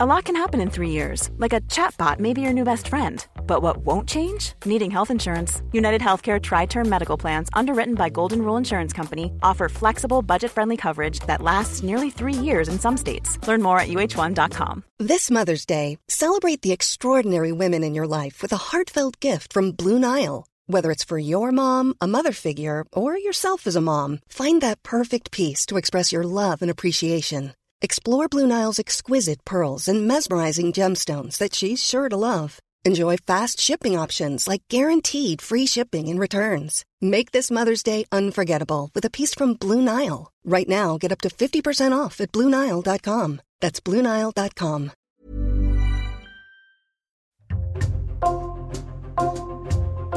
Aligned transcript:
A 0.00 0.06
lot 0.06 0.26
can 0.26 0.36
happen 0.36 0.60
in 0.60 0.70
three 0.70 0.90
years, 0.90 1.28
like 1.38 1.52
a 1.52 1.60
chatbot 1.62 2.20
may 2.20 2.32
be 2.32 2.40
your 2.40 2.52
new 2.52 2.62
best 2.62 2.86
friend. 2.86 3.26
But 3.48 3.62
what 3.62 3.78
won't 3.78 4.08
change? 4.08 4.52
Needing 4.64 4.92
health 4.92 5.10
insurance. 5.10 5.60
United 5.72 6.00
Healthcare 6.00 6.40
Tri 6.40 6.66
Term 6.66 6.88
Medical 6.88 7.16
Plans, 7.16 7.48
underwritten 7.52 7.96
by 7.96 8.08
Golden 8.08 8.42
Rule 8.42 8.56
Insurance 8.56 8.92
Company, 8.92 9.32
offer 9.42 9.68
flexible, 9.68 10.22
budget 10.22 10.52
friendly 10.52 10.76
coverage 10.76 11.18
that 11.26 11.42
lasts 11.42 11.82
nearly 11.82 12.10
three 12.10 12.32
years 12.32 12.68
in 12.68 12.78
some 12.78 12.96
states. 12.96 13.44
Learn 13.48 13.60
more 13.60 13.80
at 13.80 13.88
uh1.com. 13.88 14.84
This 15.00 15.32
Mother's 15.32 15.66
Day, 15.66 15.98
celebrate 16.06 16.62
the 16.62 16.70
extraordinary 16.70 17.50
women 17.50 17.82
in 17.82 17.92
your 17.92 18.06
life 18.06 18.40
with 18.40 18.52
a 18.52 18.70
heartfelt 18.70 19.18
gift 19.18 19.52
from 19.52 19.72
Blue 19.72 19.98
Nile. 19.98 20.46
Whether 20.68 20.92
it's 20.92 21.02
for 21.02 21.18
your 21.18 21.50
mom, 21.50 21.94
a 22.00 22.06
mother 22.06 22.30
figure, 22.30 22.84
or 22.92 23.18
yourself 23.18 23.66
as 23.66 23.74
a 23.74 23.80
mom, 23.80 24.20
find 24.28 24.60
that 24.60 24.84
perfect 24.84 25.32
piece 25.32 25.66
to 25.66 25.76
express 25.76 26.12
your 26.12 26.22
love 26.22 26.62
and 26.62 26.70
appreciation. 26.70 27.54
Explore 27.80 28.28
Blue 28.28 28.46
Nile's 28.46 28.78
exquisite 28.78 29.44
pearls 29.44 29.88
and 29.88 30.08
mesmerizing 30.08 30.72
gemstones 30.72 31.38
that 31.38 31.54
she's 31.54 31.84
sure 31.84 32.08
to 32.08 32.16
love. 32.16 32.60
Enjoy 32.84 33.16
fast 33.16 33.60
shipping 33.60 33.96
options 33.96 34.48
like 34.48 34.62
guaranteed 34.68 35.42
free 35.42 35.66
shipping 35.66 36.08
and 36.08 36.18
returns. 36.18 36.84
Make 37.00 37.32
this 37.32 37.50
Mother's 37.50 37.82
Day 37.82 38.04
unforgettable 38.10 38.90
with 38.94 39.04
a 39.04 39.10
piece 39.10 39.34
from 39.34 39.54
Blue 39.54 39.82
Nile. 39.82 40.32
Right 40.44 40.68
now, 40.68 40.98
get 40.98 41.12
up 41.12 41.20
to 41.20 41.28
50% 41.28 41.92
off 41.96 42.20
at 42.20 42.32
BlueNile.com. 42.32 43.40
That's 43.60 43.80
BlueNile.com. 43.80 44.92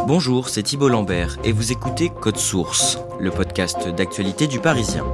Bonjour, 0.07 0.49
c'est 0.49 0.63
Thibault 0.63 0.89
Lambert 0.89 1.38
et 1.43 1.52
vous 1.52 1.71
écoutez 1.71 2.09
Code 2.09 2.38
Source, 2.38 2.97
le 3.19 3.30
podcast 3.30 3.88
d'actualité 3.89 4.47
du 4.47 4.59
Parisien. 4.59 5.05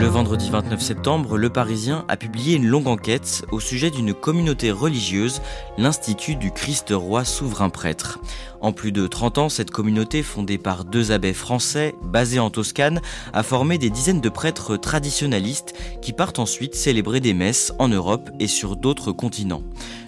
Le 0.00 0.06
vendredi 0.06 0.48
29 0.48 0.80
septembre, 0.80 1.36
Le 1.36 1.50
Parisien 1.50 2.06
a 2.08 2.16
publié 2.16 2.56
une 2.56 2.66
longue 2.66 2.86
enquête 2.86 3.44
au 3.52 3.60
sujet 3.60 3.90
d'une 3.90 4.14
communauté 4.14 4.70
religieuse, 4.70 5.42
l'Institut 5.76 6.36
du 6.36 6.52
Christ 6.52 6.86
Roi 6.90 7.26
Souverain 7.26 7.68
Prêtre. 7.68 8.18
En 8.62 8.72
plus 8.72 8.92
de 8.92 9.06
30 9.06 9.36
ans, 9.36 9.48
cette 9.50 9.70
communauté, 9.70 10.22
fondée 10.22 10.56
par 10.56 10.86
deux 10.86 11.12
abbés 11.12 11.34
français, 11.34 11.94
basés 12.02 12.38
en 12.38 12.48
Toscane, 12.48 13.02
a 13.34 13.42
formé 13.42 13.76
des 13.76 13.90
dizaines 13.90 14.22
de 14.22 14.30
prêtres 14.30 14.78
traditionalistes 14.78 15.74
qui 16.00 16.14
partent 16.14 16.38
ensuite 16.38 16.74
célébrer 16.74 17.20
des 17.20 17.34
messes 17.34 17.74
en 17.78 17.88
Europe 17.88 18.30
et 18.40 18.46
sur 18.46 18.76
d'autres 18.76 19.12
continents. 19.12 19.62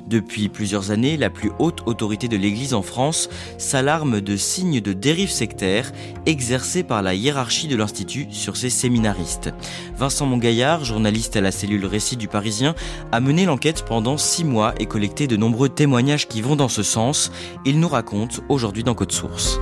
Depuis 0.09 0.49
plusieurs 0.49 0.91
années, 0.91 1.17
la 1.17 1.31
plus 1.31 1.51
haute 1.59 1.83
autorité 1.87 2.29
de 2.29 2.37
l'Église 2.37 2.75
en 2.75 2.83
France 2.83 3.29
s'alarme 3.59 4.21
de 4.21 4.37
signes 4.37 4.81
de 4.81 4.93
dérive 4.93 5.31
sectaire 5.31 5.93
exercés 6.27 6.83
par 6.83 7.03
la 7.03 7.15
hiérarchie 7.15 7.69
de 7.69 7.77
l'Institut 7.77 8.27
sur 8.31 8.57
ses 8.57 8.71
séminaristes. 8.71 9.51
Vincent 9.97 10.27
Mongaillard, 10.27 10.85
journaliste 10.85 11.37
à 11.37 11.41
la 11.41 11.53
cellule 11.53 11.87
Récit 11.87 12.17
du 12.17 12.29
Parisien, 12.29 12.75
a 13.13 13.21
mené 13.21 13.47
l'enquête 13.47 13.85
pendant 13.85 14.17
six 14.17 14.45
mois 14.45 14.75
et 14.79 14.87
collecté 14.87 15.27
de 15.27 15.37
nombreux 15.37 15.69
témoignages 15.69 16.29
qui 16.29 16.43
vont 16.43 16.57
dans 16.57 16.69
ce 16.69 16.83
sens. 16.83 17.31
Il 17.65 17.81
nous 17.81 17.89
raconte 17.89 18.41
aujourd'hui 18.49 18.85
dans 18.85 18.95
Code 18.95 19.13
Source. 19.13 19.59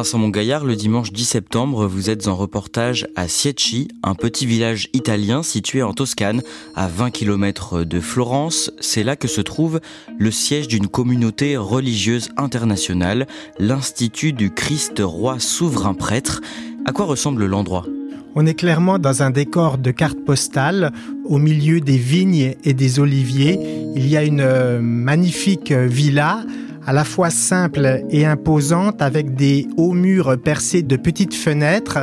Vincent 0.00 0.16
Mongaillard, 0.16 0.64
le 0.64 0.76
dimanche 0.76 1.12
10 1.12 1.26
septembre, 1.26 1.86
vous 1.86 2.08
êtes 2.08 2.26
en 2.26 2.34
reportage 2.34 3.06
à 3.16 3.28
Siecci, 3.28 3.88
un 4.02 4.14
petit 4.14 4.46
village 4.46 4.88
italien 4.94 5.42
situé 5.42 5.82
en 5.82 5.92
Toscane, 5.92 6.40
à 6.74 6.88
20 6.88 7.10
km 7.10 7.84
de 7.84 8.00
Florence. 8.00 8.72
C'est 8.80 9.02
là 9.02 9.14
que 9.14 9.28
se 9.28 9.42
trouve 9.42 9.78
le 10.18 10.30
siège 10.30 10.68
d'une 10.68 10.88
communauté 10.88 11.58
religieuse 11.58 12.30
internationale, 12.38 13.26
l'Institut 13.58 14.32
du 14.32 14.50
Christ 14.50 15.02
Roi 15.04 15.38
Souverain 15.38 15.92
Prêtre. 15.92 16.40
À 16.86 16.92
quoi 16.92 17.04
ressemble 17.04 17.44
l'endroit? 17.44 17.84
On 18.34 18.46
est 18.46 18.54
clairement 18.54 18.98
dans 18.98 19.22
un 19.22 19.30
décor 19.30 19.76
de 19.76 19.90
carte 19.90 20.24
postale, 20.24 20.92
au 21.26 21.36
milieu 21.36 21.82
des 21.82 21.98
vignes 21.98 22.54
et 22.64 22.72
des 22.72 23.00
oliviers. 23.00 23.60
Il 23.94 24.08
y 24.08 24.16
a 24.16 24.22
une 24.22 24.40
euh, 24.40 24.80
magnifique 24.80 25.72
villa 25.72 26.42
à 26.86 26.92
la 26.92 27.04
fois 27.04 27.30
simple 27.30 28.02
et 28.10 28.26
imposante 28.26 29.02
avec 29.02 29.34
des 29.34 29.66
hauts 29.76 29.92
murs 29.92 30.36
percés 30.42 30.82
de 30.82 30.96
petites 30.96 31.34
fenêtres. 31.34 31.98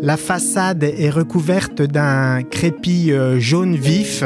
La 0.00 0.16
façade 0.16 0.82
est 0.84 1.10
recouverte 1.10 1.82
d'un 1.82 2.42
crépi 2.42 3.12
euh, 3.12 3.38
jaune 3.38 3.76
vif, 3.76 4.24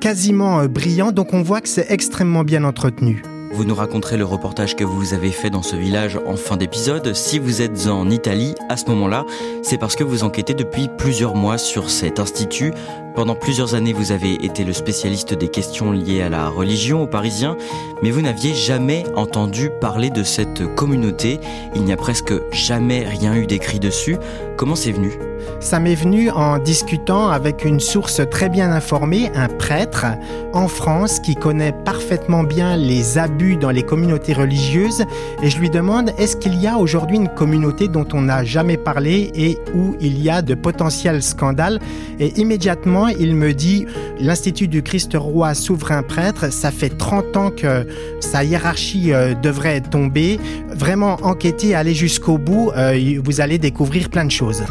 quasiment 0.00 0.60
euh, 0.60 0.68
brillant, 0.68 1.12
donc 1.12 1.32
on 1.32 1.42
voit 1.42 1.60
que 1.60 1.68
c'est 1.68 1.90
extrêmement 1.90 2.44
bien 2.44 2.64
entretenu. 2.64 3.22
Vous 3.54 3.64
nous 3.64 3.74
raconterez 3.74 4.16
le 4.16 4.24
reportage 4.24 4.76
que 4.76 4.82
vous 4.82 5.12
avez 5.12 5.30
fait 5.30 5.50
dans 5.50 5.60
ce 5.60 5.76
village 5.76 6.18
en 6.26 6.36
fin 6.36 6.56
d'épisode. 6.56 7.12
Si 7.12 7.38
vous 7.38 7.60
êtes 7.60 7.86
en 7.86 8.08
Italie, 8.08 8.54
à 8.70 8.78
ce 8.78 8.86
moment-là, 8.86 9.26
c'est 9.62 9.76
parce 9.76 9.94
que 9.94 10.04
vous 10.04 10.24
enquêtez 10.24 10.54
depuis 10.54 10.88
plusieurs 10.96 11.34
mois 11.34 11.58
sur 11.58 11.90
cet 11.90 12.18
institut. 12.18 12.72
Pendant 13.14 13.34
plusieurs 13.34 13.74
années, 13.74 13.92
vous 13.92 14.10
avez 14.10 14.42
été 14.42 14.64
le 14.64 14.72
spécialiste 14.72 15.34
des 15.34 15.48
questions 15.48 15.92
liées 15.92 16.22
à 16.22 16.30
la 16.30 16.48
religion 16.48 17.02
aux 17.02 17.06
Parisiens, 17.06 17.58
mais 18.02 18.10
vous 18.10 18.22
n'aviez 18.22 18.54
jamais 18.54 19.04
entendu 19.16 19.70
parler 19.82 20.08
de 20.08 20.22
cette 20.22 20.74
communauté. 20.74 21.38
Il 21.74 21.84
n'y 21.84 21.92
a 21.92 21.98
presque 21.98 22.32
jamais 22.52 23.04
rien 23.04 23.34
eu 23.34 23.46
d'écrit 23.46 23.80
dessus. 23.80 24.16
Comment 24.56 24.76
c'est 24.76 24.92
venu? 24.92 25.12
Ça 25.60 25.78
m'est 25.78 25.94
venu 25.94 26.30
en 26.30 26.58
discutant 26.58 27.28
avec 27.28 27.64
une 27.64 27.80
source 27.80 28.20
très 28.30 28.48
bien 28.48 28.70
informée, 28.72 29.30
un 29.34 29.48
prêtre 29.48 30.06
en 30.52 30.68
France 30.68 31.18
qui 31.20 31.34
connaît 31.34 31.72
parfaitement 31.72 32.44
bien 32.44 32.76
les 32.76 33.18
abus 33.18 33.56
dans 33.56 33.70
les 33.70 33.82
communautés 33.82 34.34
religieuses 34.34 35.04
et 35.42 35.50
je 35.50 35.58
lui 35.58 35.70
demande 35.70 36.12
est-ce 36.18 36.36
qu'il 36.36 36.60
y 36.60 36.66
a 36.66 36.78
aujourd'hui 36.78 37.16
une 37.16 37.28
communauté 37.28 37.88
dont 37.88 38.06
on 38.12 38.22
n'a 38.22 38.44
jamais 38.44 38.76
parlé 38.76 39.32
et 39.34 39.58
où 39.74 39.96
il 40.00 40.22
y 40.22 40.30
a 40.30 40.42
de 40.42 40.54
potentiels 40.54 41.22
scandales? 41.22 41.80
Et 42.20 42.38
immédiatement 42.40 43.01
il 43.08 43.34
me 43.34 43.54
dit 43.54 43.86
l'Institut 44.18 44.68
du 44.68 44.82
Christ 44.82 45.12
roi 45.14 45.54
souverain 45.54 46.02
prêtre, 46.02 46.52
ça 46.52 46.70
fait 46.70 46.90
30 46.90 47.36
ans 47.36 47.50
que 47.50 47.86
sa 48.20 48.44
hiérarchie 48.44 49.12
euh, 49.12 49.34
devrait 49.34 49.80
tomber, 49.80 50.38
vraiment 50.68 51.14
enquêter, 51.22 51.74
aller 51.74 51.94
jusqu'au 51.94 52.38
bout, 52.38 52.70
euh, 52.76 53.20
vous 53.24 53.40
allez 53.40 53.58
découvrir 53.58 54.10
plein 54.10 54.24
de 54.24 54.30
choses. 54.30 54.62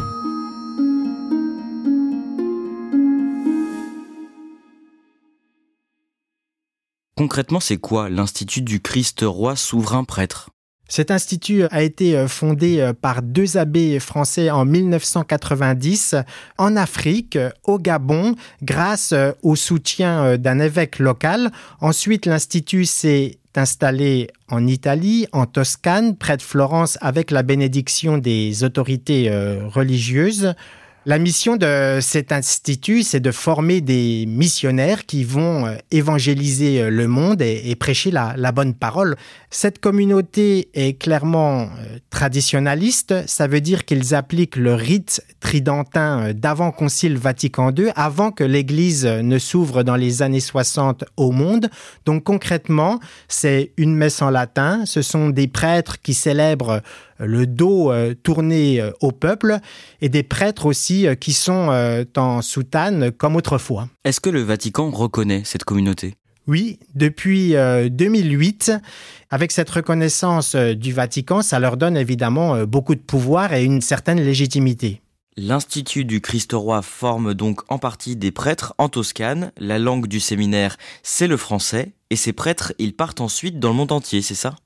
Concrètement, 7.16 7.60
c'est 7.60 7.76
quoi 7.76 8.08
l'Institut 8.08 8.62
du 8.62 8.80
Christ 8.80 9.20
roi 9.22 9.54
souverain 9.54 10.04
prêtre? 10.04 10.51
Cet 10.92 11.10
institut 11.10 11.62
a 11.70 11.80
été 11.80 12.18
euh, 12.18 12.28
fondé 12.28 12.78
euh, 12.78 12.92
par 12.92 13.22
deux 13.22 13.56
abbés 13.56 13.98
français 13.98 14.50
en 14.50 14.66
1990 14.66 16.16
en 16.58 16.76
Afrique, 16.76 17.38
au 17.64 17.78
Gabon, 17.78 18.34
grâce 18.62 19.12
euh, 19.12 19.32
au 19.42 19.56
soutien 19.56 20.36
d'un 20.36 20.60
évêque 20.60 20.98
local. 20.98 21.50
Ensuite, 21.80 22.26
l'institut 22.26 22.84
s'est 22.84 23.38
installé 23.56 24.28
en 24.50 24.66
Italie, 24.66 25.26
en 25.32 25.46
Toscane, 25.46 26.14
près 26.14 26.36
de 26.36 26.42
Florence, 26.42 26.98
avec 27.00 27.30
la 27.30 27.42
bénédiction 27.42 28.18
des 28.18 28.62
autorités 28.62 29.30
religieuses. 29.68 30.54
La 31.04 31.18
mission 31.18 31.56
de 31.56 31.98
cet 32.00 32.30
institut, 32.30 33.02
c'est 33.02 33.18
de 33.18 33.32
former 33.32 33.80
des 33.80 34.24
missionnaires 34.28 35.04
qui 35.04 35.24
vont 35.24 35.66
euh, 35.66 35.74
évangéliser 35.90 36.80
euh, 36.80 36.90
le 36.90 37.08
monde 37.08 37.42
et, 37.42 37.74
prêcher 37.74 38.12
la, 38.12 38.52
bonne 38.52 38.72
parole. 38.72 39.16
Cette 39.50 39.80
communauté 39.80 40.68
est 40.74 40.96
clairement 40.96 41.62
euh, 41.62 41.98
traditionnaliste, 42.10 43.26
ça 43.26 43.48
veut 43.48 43.60
dire 43.60 43.84
qu'ils 43.84 44.14
appliquent 44.14 44.54
le 44.54 44.74
rite 44.74 45.24
tridentin 45.40 46.32
d'avant 46.34 46.70
Concile 46.70 47.18
Vatican 47.18 47.72
II, 47.76 47.90
avant 47.96 48.30
que 48.30 48.44
l'Église 48.44 49.04
ne 49.04 49.40
s'ouvre 49.40 49.82
dans 49.82 49.96
les 49.96 50.22
années 50.22 50.38
60 50.38 51.04
au 51.16 51.32
monde. 51.32 51.68
Donc 52.06 52.22
concrètement, 52.22 53.00
c'est 53.26 53.72
une 53.76 53.96
messe 53.96 54.22
en 54.22 54.30
latin, 54.30 54.84
ce 54.86 55.02
sont 55.02 55.30
des 55.30 55.48
prêtres 55.48 56.00
qui 56.00 56.14
célèbrent 56.14 56.80
le 57.24 57.46
dos 57.46 57.90
euh, 57.90 58.14
tourné 58.14 58.80
euh, 58.80 58.90
au 59.00 59.12
peuple 59.12 59.58
et 60.00 60.08
des 60.08 60.22
prêtres 60.22 60.66
aussi 60.66 61.06
euh, 61.06 61.14
qui 61.14 61.32
sont 61.32 61.70
en 62.16 62.42
soutane 62.42 63.10
comme 63.12 63.36
autrefois. 63.36 63.88
Est-ce 64.04 64.20
que 64.20 64.30
le 64.30 64.42
Vatican 64.42 64.90
reconnaît 64.90 65.42
cette 65.44 65.64
communauté? 65.64 66.14
Oui, 66.48 66.80
depuis 66.94 67.54
2008, 67.54 68.72
avec 69.30 69.52
cette 69.52 69.70
reconnaissance 69.70 70.56
du 70.56 70.92
Vatican, 70.92 71.40
ça 71.40 71.60
leur 71.60 71.76
donne 71.76 71.96
évidemment 71.96 72.64
beaucoup 72.64 72.96
de 72.96 73.00
pouvoir 73.00 73.52
et 73.52 73.62
une 73.62 73.80
certaine 73.80 74.20
légitimité. 74.20 75.02
L'Institut 75.36 76.04
du 76.04 76.20
Christ-Roi 76.20 76.82
forme 76.82 77.32
donc 77.34 77.60
en 77.68 77.78
partie 77.78 78.16
des 78.16 78.32
prêtres 78.32 78.74
en 78.76 78.88
Toscane. 78.88 79.52
La 79.56 79.78
langue 79.78 80.08
du 80.08 80.20
séminaire, 80.20 80.76
c'est 81.02 81.28
le 81.28 81.36
français. 81.36 81.92
Et 82.10 82.16
ces 82.16 82.32
prêtres, 82.32 82.74
ils 82.78 82.94
partent 82.94 83.20
ensuite 83.20 83.58
dans 83.58 83.70
le 83.70 83.76
monde 83.76 83.92
entier, 83.92 84.20
c'est 84.20 84.34
ça? 84.34 84.56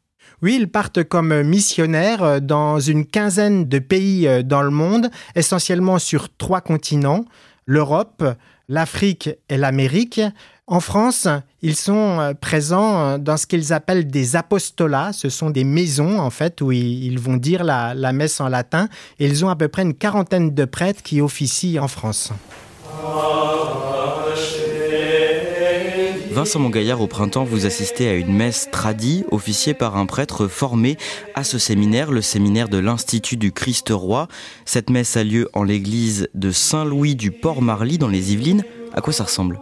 Oui, 0.42 0.56
ils 0.60 0.68
partent 0.68 1.02
comme 1.02 1.42
missionnaires 1.42 2.22
euh, 2.22 2.40
dans 2.40 2.78
une 2.78 3.06
quinzaine 3.06 3.66
de 3.66 3.78
pays 3.78 4.28
euh, 4.28 4.42
dans 4.42 4.62
le 4.62 4.70
monde, 4.70 5.10
essentiellement 5.34 5.98
sur 5.98 6.28
trois 6.36 6.60
continents, 6.60 7.24
l'Europe, 7.64 8.22
l'Afrique 8.68 9.30
et 9.48 9.56
l'Amérique. 9.56 10.20
En 10.66 10.80
France, 10.80 11.26
ils 11.62 11.76
sont 11.76 12.20
euh, 12.20 12.34
présents 12.34 13.18
dans 13.18 13.38
ce 13.38 13.46
qu'ils 13.46 13.72
appellent 13.72 14.08
des 14.08 14.36
apostolats. 14.36 15.12
Ce 15.14 15.30
sont 15.30 15.48
des 15.48 15.64
maisons, 15.64 16.18
en 16.18 16.30
fait, 16.30 16.60
où 16.60 16.70
ils 16.70 17.18
vont 17.18 17.38
dire 17.38 17.64
la, 17.64 17.94
messe 18.12 18.40
en 18.40 18.48
latin. 18.48 18.88
Et 19.18 19.26
ils 19.26 19.44
ont 19.44 19.48
à 19.48 19.56
peu 19.56 19.68
près 19.68 19.82
une 19.82 19.94
quarantaine 19.94 20.54
de 20.54 20.64
prêtres 20.66 21.02
qui 21.02 21.22
officient 21.22 21.82
en 21.82 21.88
France. 21.88 22.32
Vincent 26.36 26.58
Mongaillard, 26.58 27.00
au 27.00 27.06
printemps, 27.06 27.44
vous 27.44 27.64
assistez 27.64 28.10
à 28.10 28.12
une 28.12 28.30
messe 28.30 28.68
tradie, 28.70 29.24
officiée 29.30 29.72
par 29.72 29.96
un 29.96 30.04
prêtre 30.04 30.48
formé 30.48 30.98
à 31.34 31.44
ce 31.44 31.56
séminaire, 31.56 32.12
le 32.12 32.20
séminaire 32.20 32.68
de 32.68 32.76
l'Institut 32.76 33.38
du 33.38 33.52
Christ-Roi. 33.52 34.28
Cette 34.66 34.90
messe 34.90 35.16
a 35.16 35.24
lieu 35.24 35.48
en 35.54 35.62
l'église 35.62 36.28
de 36.34 36.50
Saint-Louis 36.50 37.14
du 37.14 37.30
Port-Marly, 37.30 37.96
dans 37.96 38.08
les 38.08 38.34
Yvelines. 38.34 38.64
À 38.92 39.00
quoi 39.00 39.14
ça 39.14 39.24
ressemble? 39.24 39.58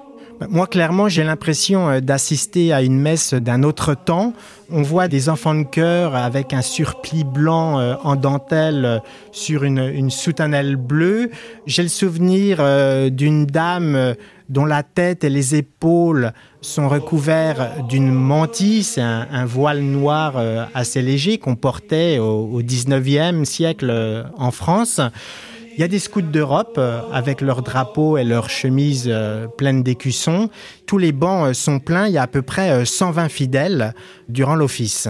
Moi, 0.48 0.66
clairement, 0.66 1.08
j'ai 1.08 1.22
l'impression 1.22 1.88
euh, 1.88 2.00
d'assister 2.00 2.72
à 2.72 2.82
une 2.82 2.98
messe 2.98 3.34
d'un 3.34 3.62
autre 3.62 3.94
temps. 3.94 4.32
On 4.68 4.82
voit 4.82 5.06
des 5.06 5.28
enfants 5.28 5.54
de 5.54 5.62
chœur 5.62 6.16
avec 6.16 6.52
un 6.52 6.60
surplis 6.60 7.22
blanc 7.22 7.78
euh, 7.78 7.94
en 8.02 8.16
dentelle 8.16 8.84
euh, 8.84 8.98
sur 9.30 9.62
une, 9.62 9.78
une 9.78 10.10
soutanelle 10.10 10.74
bleue. 10.74 11.30
J'ai 11.66 11.84
le 11.84 11.88
souvenir 11.88 12.58
d'une 13.10 13.46
dame 13.46 14.14
dont 14.48 14.64
la 14.64 14.82
tête 14.82 15.24
et 15.24 15.30
les 15.30 15.54
épaules 15.54 16.32
sont 16.60 16.88
recouverts 16.88 17.84
d'une 17.88 18.10
mantille, 18.10 18.82
c'est 18.82 19.00
un, 19.00 19.44
voile 19.44 19.80
noir 19.80 20.36
assez 20.74 21.02
léger 21.02 21.38
qu'on 21.38 21.56
portait 21.56 22.18
au, 22.18 22.48
au 22.52 22.62
19e 22.62 23.44
siècle 23.44 24.24
en 24.36 24.50
France. 24.50 25.00
Il 25.76 25.80
y 25.80 25.82
a 25.82 25.88
des 25.88 25.98
scouts 25.98 26.22
d'Europe 26.22 26.76
euh, 26.78 27.00
avec 27.12 27.40
leurs 27.40 27.62
drapeaux 27.62 28.16
et 28.16 28.22
leurs 28.22 28.48
chemises 28.48 29.06
euh, 29.08 29.48
pleines 29.48 29.82
d'écussons. 29.82 30.48
Tous 30.86 30.98
les 30.98 31.10
bancs 31.10 31.48
euh, 31.48 31.52
sont 31.52 31.80
pleins. 31.80 32.06
Il 32.06 32.12
y 32.12 32.18
a 32.18 32.22
à 32.22 32.26
peu 32.28 32.42
près 32.42 32.84
120 32.84 33.28
fidèles 33.28 33.92
durant 34.28 34.54
l'office. 34.54 35.08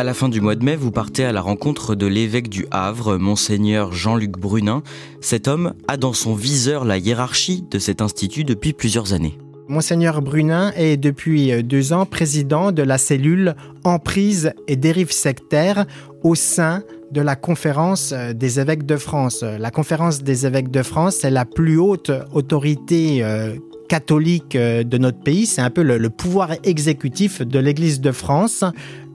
À 0.00 0.02
la 0.02 0.14
fin 0.14 0.30
du 0.30 0.40
mois 0.40 0.54
de 0.54 0.64
mai, 0.64 0.76
vous 0.76 0.90
partez 0.90 1.26
à 1.26 1.32
la 1.32 1.42
rencontre 1.42 1.94
de 1.94 2.06
l'évêque 2.06 2.48
du 2.48 2.64
Havre, 2.70 3.18
monseigneur 3.18 3.92
Jean-Luc 3.92 4.30
Brunin. 4.30 4.82
Cet 5.20 5.46
homme 5.46 5.74
a 5.88 5.98
dans 5.98 6.14
son 6.14 6.34
viseur 6.34 6.86
la 6.86 6.96
hiérarchie 6.96 7.66
de 7.70 7.78
cet 7.78 8.00
institut 8.00 8.44
depuis 8.44 8.72
plusieurs 8.72 9.12
années. 9.12 9.36
Monseigneur 9.68 10.22
Brunin 10.22 10.72
est 10.74 10.96
depuis 10.96 11.62
deux 11.62 11.92
ans 11.92 12.06
président 12.06 12.72
de 12.72 12.82
la 12.82 12.96
cellule 12.96 13.54
Emprise 13.84 14.54
et 14.68 14.76
dérives 14.76 15.12
sectaires 15.12 15.84
au 16.22 16.34
sein 16.34 16.82
de 17.10 17.20
la 17.20 17.36
conférence 17.36 18.14
des 18.34 18.58
évêques 18.58 18.86
de 18.86 18.96
France. 18.96 19.42
La 19.42 19.70
conférence 19.70 20.22
des 20.22 20.46
évêques 20.46 20.70
de 20.70 20.82
France, 20.82 21.24
est 21.24 21.30
la 21.30 21.44
plus 21.44 21.78
haute 21.78 22.10
autorité 22.32 23.22
euh, 23.22 23.54
catholique 23.90 24.54
euh, 24.54 24.84
de 24.84 24.96
notre 24.98 25.18
pays. 25.18 25.46
C'est 25.46 25.60
un 25.60 25.68
peu 25.68 25.82
le, 25.82 26.08
pouvoir 26.08 26.52
exécutif 26.62 27.42
de 27.42 27.58
l'Église 27.58 28.00
de 28.00 28.12
France. 28.12 28.64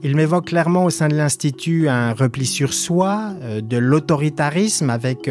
Il 0.02 0.14
m'évoque 0.14 0.48
clairement 0.48 0.84
au 0.84 0.90
sein 0.90 1.08
de 1.08 1.16
l'Institut 1.16 1.88
un 1.88 2.12
repli 2.12 2.44
sur 2.44 2.74
soi, 2.74 3.32
de 3.62 3.76
l'autoritarisme 3.78 4.90
avec 4.90 5.28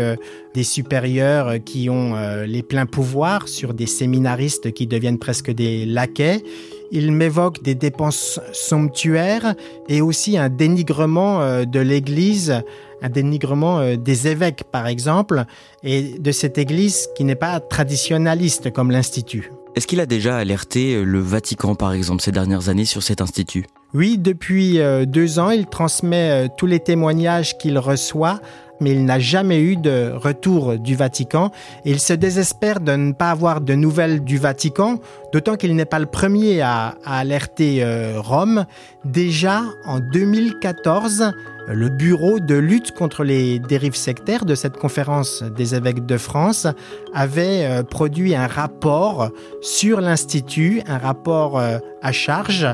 des 0.53 0.63
supérieurs 0.63 1.63
qui 1.63 1.89
ont 1.89 2.15
les 2.45 2.63
pleins 2.63 2.87
pouvoirs 2.87 3.47
sur 3.47 3.73
des 3.73 3.85
séminaristes 3.85 4.73
qui 4.73 4.87
deviennent 4.87 5.19
presque 5.19 5.51
des 5.51 5.85
laquais. 5.85 6.43
Il 6.91 7.11
m'évoque 7.11 7.63
des 7.63 7.75
dépenses 7.75 8.39
somptuaires 8.53 9.55
et 9.89 10.01
aussi 10.01 10.37
un 10.37 10.49
dénigrement 10.49 11.41
euh, 11.41 11.65
de 11.65 11.79
l'Église, 11.79 12.61
un 13.05 13.09
dénigrement 13.09 13.79
euh, 13.79 13.95
des 13.95 14.27
évêques 14.27 14.63
par 14.71 14.87
exemple, 14.87 15.45
et 15.83 16.17
de 16.19 16.31
cette 16.31 16.57
Église 16.57 17.07
qui 17.15 17.23
n'est 17.23 17.35
pas 17.35 17.59
traditionnaliste 17.59 18.71
comme 18.73 18.91
l'Institut. 18.91 19.51
Est-ce 19.75 19.87
qu'il 19.87 19.99
a 19.99 20.05
déjà 20.05 20.37
alerté 20.37 20.95
euh, 20.95 21.03
le 21.03 21.19
Vatican 21.19 21.75
par 21.75 21.93
exemple 21.93 22.23
ces 22.23 22.31
dernières 22.31 22.69
années 22.69 22.85
sur 22.85 23.03
cet 23.03 23.21
institut? 23.21 23.65
Oui, 23.93 24.17
depuis 24.17 24.77
deux 25.07 25.39
ans, 25.39 25.51
il 25.51 25.67
transmet 25.67 26.49
tous 26.57 26.65
les 26.65 26.81
témoignages 26.81 27.57
qu'il 27.57 27.79
reçoit 27.79 28.41
mais 28.79 28.91
il 28.91 29.05
n'a 29.05 29.19
jamais 29.19 29.61
eu 29.61 29.75
de 29.75 30.11
retour 30.15 30.77
du 30.77 30.95
Vatican 30.95 31.51
il 31.85 31.99
se 31.99 32.13
désespère 32.13 32.79
de 32.79 32.93
ne 32.93 33.13
pas 33.13 33.31
avoir 33.31 33.61
de 33.61 33.73
nouvelles 33.73 34.23
du 34.23 34.37
Vatican, 34.37 34.99
d'autant 35.33 35.55
qu'il 35.55 35.75
n'est 35.75 35.85
pas 35.85 35.99
le 35.99 36.05
premier 36.05 36.61
à, 36.61 36.95
alerter 37.05 37.83
euh, 37.83 38.19
Rome. 38.19 38.65
Déjà 39.03 39.61
en 39.85 39.99
2014, 39.99 41.31
le 41.67 41.89
bureau 41.89 42.39
de 42.39 42.55
lutte 42.55 42.91
contre 42.91 43.23
les 43.23 43.59
dérives 43.59 43.95
sectaires 43.95 44.45
de 44.45 44.55
cette 44.55 44.77
conférence 44.77 45.43
des 45.43 45.75
évêques 45.75 46.05
de 46.05 46.17
France 46.17 46.67
avait 47.13 47.65
euh, 47.65 47.83
produit 47.83 48.35
un 48.35 48.47
rapport 48.47 49.29
sur 49.61 50.01
l'Institut, 50.01 50.81
un 50.87 50.97
rapport 50.97 51.59
euh, 51.59 51.77
à 52.01 52.11
charge 52.11 52.67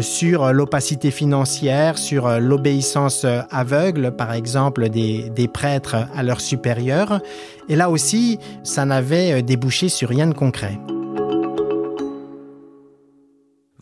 sur 0.00 0.52
l'opacité 0.52 1.10
financière, 1.10 1.98
sur 1.98 2.28
l'obéissance 2.40 3.26
aveugle, 3.50 4.14
par 4.16 4.32
exemple, 4.32 4.88
des, 4.88 5.30
des 5.30 5.48
prêtres 5.48 5.96
à 6.14 6.22
leurs 6.22 6.40
supérieurs. 6.40 7.20
Et 7.68 7.76
là 7.76 7.90
aussi, 7.90 8.38
ça 8.62 8.84
n'avait 8.84 9.42
débouché 9.42 9.88
sur 9.88 10.08
rien 10.08 10.26
de 10.26 10.34
concret. 10.34 10.78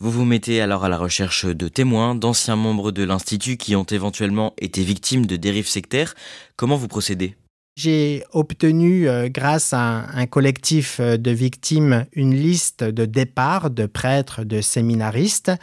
Vous 0.03 0.11
vous 0.11 0.25
mettez 0.25 0.59
alors 0.59 0.83
à 0.83 0.89
la 0.89 0.97
recherche 0.97 1.45
de 1.45 1.69
témoins, 1.69 2.13
d'anciens 2.13 2.57
membres 2.57 2.91
de 2.91 3.03
l'Institut 3.03 3.55
qui 3.55 3.73
ont 3.73 3.85
éventuellement 3.85 4.53
été 4.57 4.83
victimes 4.83 5.25
de 5.25 5.37
dérives 5.37 5.69
sectaires. 5.69 6.13
Comment 6.57 6.75
vous 6.75 6.89
procédez? 6.89 7.37
J'ai 7.77 8.21
obtenu, 8.33 9.07
euh, 9.07 9.29
grâce 9.29 9.71
à 9.71 10.05
un, 10.13 10.27
collectif 10.27 10.99
euh, 10.99 11.15
de 11.15 11.31
victimes, 11.31 12.05
une 12.11 12.35
liste 12.35 12.83
de 12.83 13.05
départs 13.05 13.69
de 13.69 13.85
prêtres, 13.85 14.43
de 14.43 14.59
séminaristes. 14.59 15.53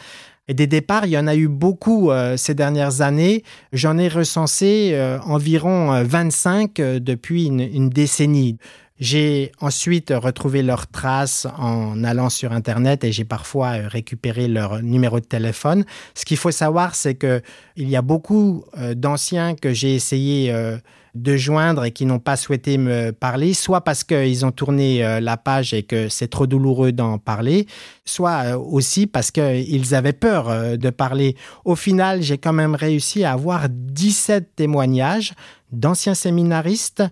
Et 0.51 0.55
des 0.55 0.67
départs, 0.67 1.07
il 1.07 1.13
y 1.13 1.19
en 1.19 1.27
a 1.27 1.35
eu 1.35 1.49
beaucoup 1.49 2.11
euh, 2.11 2.37
ces 2.37 2.55
dernières 2.55 3.01
années. 3.01 3.45
J'en 3.73 3.97
ai 3.97 4.09
recensé 4.09 4.99
environ 5.25 6.03
25 6.03 6.75
depuis 6.75 7.47
une 7.47 7.89
décennie. 7.89 8.59
J'ai 9.01 9.51
ensuite 9.61 10.13
retrouvé 10.15 10.63
leurs 10.63 10.87
traces 10.87 11.47
en 11.57 12.05
allant 12.05 12.29
sur 12.29 12.53
Internet 12.53 13.03
et 13.03 13.13
j'ai 13.13 13.25
parfois 13.25 13.69
euh, 13.69 13.89
récupéré 13.89 14.47
leur 14.47 14.83
numéro 14.83 15.21
de 15.21 15.25
téléphone. 15.25 15.87
Ce 16.15 16.27
qu'il 16.27 16.37
faut 16.37 16.51
savoir, 16.51 16.95
c'est 16.95 17.15
que 17.15 17.41
il 17.77 17.89
y 17.89 17.97
a 17.97 18.03
beaucoup 18.03 18.65
euh, 18.77 18.95
d'anciens 18.95 19.55
que 19.55 19.73
j'ai 19.73 19.95
essayé 19.95 20.53
euh, 20.53 20.77
de 21.15 21.37
joindre 21.37 21.85
et 21.85 21.91
qui 21.91 22.07
n'ont 22.07 22.19
pas 22.19 22.37
souhaité 22.37 22.79
me 22.79 23.11
parler, 23.13 23.55
soit 23.55 23.83
parce 23.83 24.05
qu'ils 24.05 24.45
ont 24.47 24.53
tourné 24.53 25.21
la 25.21 25.37
page 25.37 25.75
et 25.75 25.83
que 25.83 26.09
c'est 26.09 26.29
trop 26.29 26.47
douloureux 26.47 26.93
d'en 26.93 27.19
parler, 27.19 27.67
soit 28.05 28.57
aussi 28.57 29.07
parce 29.07 29.31
qu'ils 29.31 29.95
avaient 29.95 30.13
peur 30.13 30.77
de 30.79 30.91
parler. 30.91 31.37
Au 31.65 31.75
final, 31.75 32.23
j'ai 32.23 32.39
quand 32.39 32.53
même 32.53 32.75
réussi 32.75 33.25
à 33.25 33.33
avoir 33.33 33.69
17 33.69 34.55
témoignages 34.57 35.35
d'anciens 35.73 36.15
séminaristes, 36.15 37.03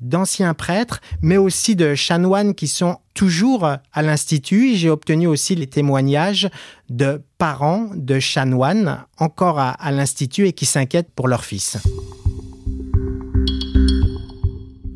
d'anciens 0.00 0.54
prêtres, 0.54 1.00
mais 1.22 1.36
aussi 1.36 1.76
de 1.76 1.94
chanoines 1.94 2.54
qui 2.54 2.68
sont 2.68 2.98
toujours 3.14 3.64
à 3.64 4.02
l'Institut. 4.02 4.74
J'ai 4.74 4.90
obtenu 4.90 5.26
aussi 5.26 5.54
les 5.54 5.66
témoignages 5.66 6.48
de 6.90 7.22
parents 7.38 7.88
de 7.94 8.18
chanoines 8.20 9.04
encore 9.18 9.58
à, 9.58 9.90
l'Institut 9.92 10.48
et 10.48 10.52
qui 10.52 10.66
s'inquiètent 10.66 11.12
pour 11.14 11.28
leur 11.28 11.44
fils. 11.44 11.78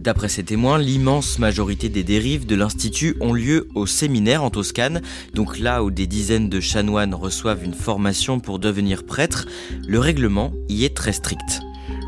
D'après 0.08 0.30
ces 0.30 0.42
témoins, 0.42 0.78
l'immense 0.78 1.38
majorité 1.38 1.90
des 1.90 2.02
dérives 2.02 2.46
de 2.46 2.56
l'Institut 2.56 3.14
ont 3.20 3.34
lieu 3.34 3.68
au 3.74 3.84
séminaire 3.84 4.42
en 4.42 4.48
Toscane, 4.48 5.02
donc 5.34 5.58
là 5.58 5.84
où 5.84 5.90
des 5.90 6.06
dizaines 6.06 6.48
de 6.48 6.60
chanoines 6.60 7.14
reçoivent 7.14 7.62
une 7.62 7.74
formation 7.74 8.40
pour 8.40 8.58
devenir 8.58 9.04
prêtres, 9.04 9.46
le 9.86 9.98
règlement 9.98 10.50
y 10.70 10.86
est 10.86 10.96
très 10.96 11.12
strict. 11.12 11.60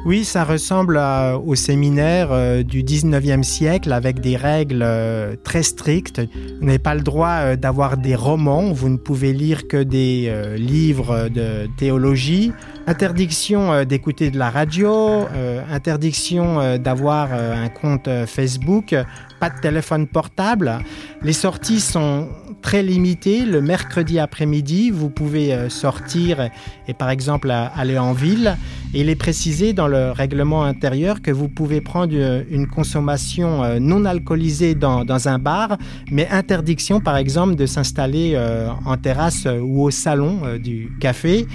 Oui, 0.06 0.24
ça 0.24 0.44
ressemble 0.44 0.98
au 1.44 1.54
séminaire 1.54 2.28
euh, 2.32 2.62
du 2.62 2.82
19e 2.82 3.42
siècle 3.42 3.92
avec 3.92 4.20
des 4.20 4.34
règles 4.34 4.80
euh, 4.82 5.36
très 5.44 5.62
strictes. 5.62 6.22
Vous 6.58 6.64
n'avez 6.64 6.78
pas 6.78 6.94
le 6.94 7.02
droit 7.02 7.28
euh, 7.28 7.56
d'avoir 7.56 7.98
des 7.98 8.14
romans, 8.14 8.72
vous 8.72 8.88
ne 8.88 8.96
pouvez 8.96 9.34
lire 9.34 9.68
que 9.68 9.82
des 9.82 10.32
livres 10.56 11.28
de 11.28 11.68
théologie. 11.76 12.52
Interdiction 12.90 13.84
d'écouter 13.84 14.32
de 14.32 14.38
la 14.38 14.50
radio, 14.50 15.28
interdiction 15.70 16.76
d'avoir 16.76 17.32
un 17.32 17.68
compte 17.68 18.08
Facebook, 18.26 18.96
pas 19.38 19.48
de 19.48 19.60
téléphone 19.60 20.08
portable. 20.08 20.80
Les 21.22 21.32
sorties 21.32 21.78
sont 21.78 22.26
très 22.62 22.82
limitées. 22.82 23.44
Le 23.46 23.60
mercredi 23.60 24.18
après-midi, 24.18 24.90
vous 24.90 25.08
pouvez 25.08 25.68
sortir 25.68 26.50
et 26.88 26.92
par 26.92 27.10
exemple 27.10 27.52
aller 27.52 27.96
en 27.96 28.12
ville. 28.12 28.56
il 28.92 29.08
est 29.08 29.14
précisé 29.14 29.72
dans 29.72 29.86
le 29.86 30.10
règlement 30.10 30.64
intérieur 30.64 31.22
que 31.22 31.30
vous 31.30 31.48
pouvez 31.48 31.80
prendre 31.80 32.12
euh, 32.14 32.42
une 32.50 32.66
consommation 32.66 33.62
euh, 33.62 33.78
non 33.78 34.04
alcoolisée 34.04 34.74
dans, 34.74 35.28
un 35.28 35.38
bar, 35.38 35.76
mais 36.10 36.28
interdiction 36.28 37.00
par 37.00 37.16
exemple 37.16 37.54
de 37.54 37.66
s'installer 37.66 38.32
euh, 38.34 38.68
en 38.84 38.96
terrasse 38.96 39.46
ou 39.46 39.82
au 39.82 39.90
salon 39.90 40.56
du 40.58 40.90
café. 41.00 41.46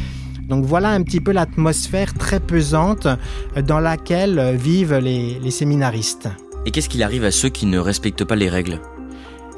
Donc 0.47 0.65
voilà 0.65 0.89
un 0.89 1.01
petit 1.03 1.19
peu 1.19 1.31
l'atmosphère 1.31 2.13
très 2.13 2.39
pesante 2.39 3.07
dans 3.65 3.79
laquelle 3.79 4.55
vivent 4.55 4.97
les 4.97 5.51
séminaristes. 5.51 6.29
Et 6.65 6.71
qu'est-ce 6.71 6.89
qu'il 6.89 7.03
arrive 7.03 7.23
à 7.23 7.31
ceux 7.31 7.49
qui 7.49 7.67
ne 7.67 7.77
respectent 7.77 8.25
pas 8.25 8.35
les 8.35 8.49
règles? 8.49 8.79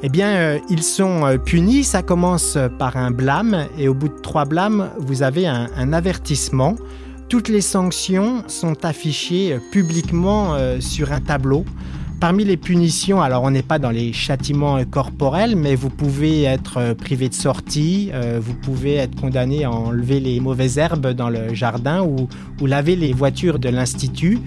Eh 0.02 0.08
bien, 0.08 0.28
euh, 0.36 0.58
ils 0.68 0.82
sont 0.82 1.26
euh, 1.26 1.38
punis. 1.38 1.82
Ça 1.82 2.02
commence 2.02 2.56
par 2.78 2.96
un 2.96 3.10
blâme 3.10 3.66
et 3.76 3.88
au 3.88 3.94
bout 3.94 4.08
de 4.08 4.20
trois 4.20 4.44
blâmes, 4.44 4.90
vous 4.98 5.22
avez 5.22 5.46
un, 5.46 5.92
avertissement. 5.92 6.76
Toutes 7.28 7.48
les 7.48 7.60
sanctions 7.60 8.44
sont 8.46 8.84
affichées 8.84 9.54
euh, 9.54 9.58
publiquement 9.72 10.56
sur 10.80 11.12
un 11.12 11.20
tableau. 11.20 11.64
Parmi 12.20 12.44
les 12.44 12.56
punitions, 12.56 13.22
alors 13.22 13.44
on 13.44 13.52
n'est 13.52 13.62
pas 13.62 13.78
dans 13.78 13.90
les 13.90 14.12
châtiments 14.12 14.84
corporels, 14.84 15.54
mais 15.54 15.76
vous 15.76 15.88
pouvez 15.88 16.42
être 16.42 16.94
privé 16.94 17.28
de 17.28 17.34
sortie, 17.34 18.10
vous 18.40 18.54
pouvez 18.54 18.96
être 18.96 19.14
condamné 19.14 19.62
à 19.62 19.70
enlever 19.70 20.18
les 20.18 20.40
mauvaises 20.40 20.78
herbes 20.78 21.12
dans 21.12 21.30
le 21.30 21.54
jardin 21.54 22.02
ou, 22.02 22.28
ou 22.60 22.66
laver 22.66 22.96
les 22.96 23.12
voitures 23.12 23.60
de 23.60 23.68
l'institut. 23.68 24.40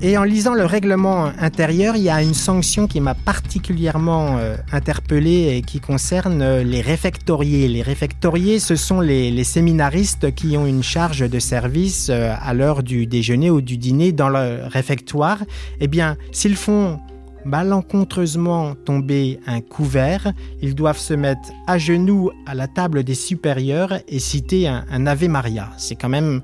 Et 0.00 0.18
en 0.18 0.24
lisant 0.24 0.54
le 0.54 0.66
règlement 0.66 1.30
intérieur, 1.38 1.96
il 1.96 2.02
y 2.02 2.10
a 2.10 2.22
une 2.22 2.34
sanction 2.34 2.86
qui 2.86 3.00
m'a 3.00 3.14
particulièrement 3.14 4.36
euh, 4.36 4.56
interpellé 4.72 5.56
et 5.56 5.62
qui 5.62 5.80
concerne 5.80 6.42
euh, 6.42 6.62
les 6.62 6.80
réfectoriés. 6.80 7.68
Les 7.68 7.80
réfectoriés, 7.80 8.58
ce 8.58 8.76
sont 8.76 9.00
les, 9.00 9.44
séminaristes 9.44 10.34
qui 10.34 10.56
ont 10.56 10.66
une 10.66 10.82
charge 10.82 11.28
de 11.28 11.38
service 11.38 12.08
euh, 12.10 12.34
à 12.38 12.52
l'heure 12.54 12.82
du 12.82 13.06
déjeuner 13.06 13.50
ou 13.50 13.60
du 13.60 13.78
dîner 13.78 14.12
dans 14.12 14.28
le 14.28 14.66
réfectoire. 14.66 15.38
Eh 15.80 15.86
bien, 15.86 16.16
s'ils 16.32 16.56
font 16.56 16.98
malencontreusement 17.44 18.74
tomber 18.74 19.38
un 19.46 19.60
couvert, 19.60 20.32
ils 20.60 20.74
doivent 20.74 20.98
se 20.98 21.14
mettre 21.14 21.50
à 21.66 21.78
genoux 21.78 22.30
à 22.46 22.54
la 22.54 22.68
table 22.68 23.04
des 23.04 23.14
supérieurs 23.14 24.00
et 24.08 24.18
citer 24.18 24.66
un, 24.66 24.84
un 24.90 25.06
Ave 25.06 25.28
Maria. 25.28 25.70
C'est 25.78 25.94
quand 25.94 26.08
même 26.08 26.42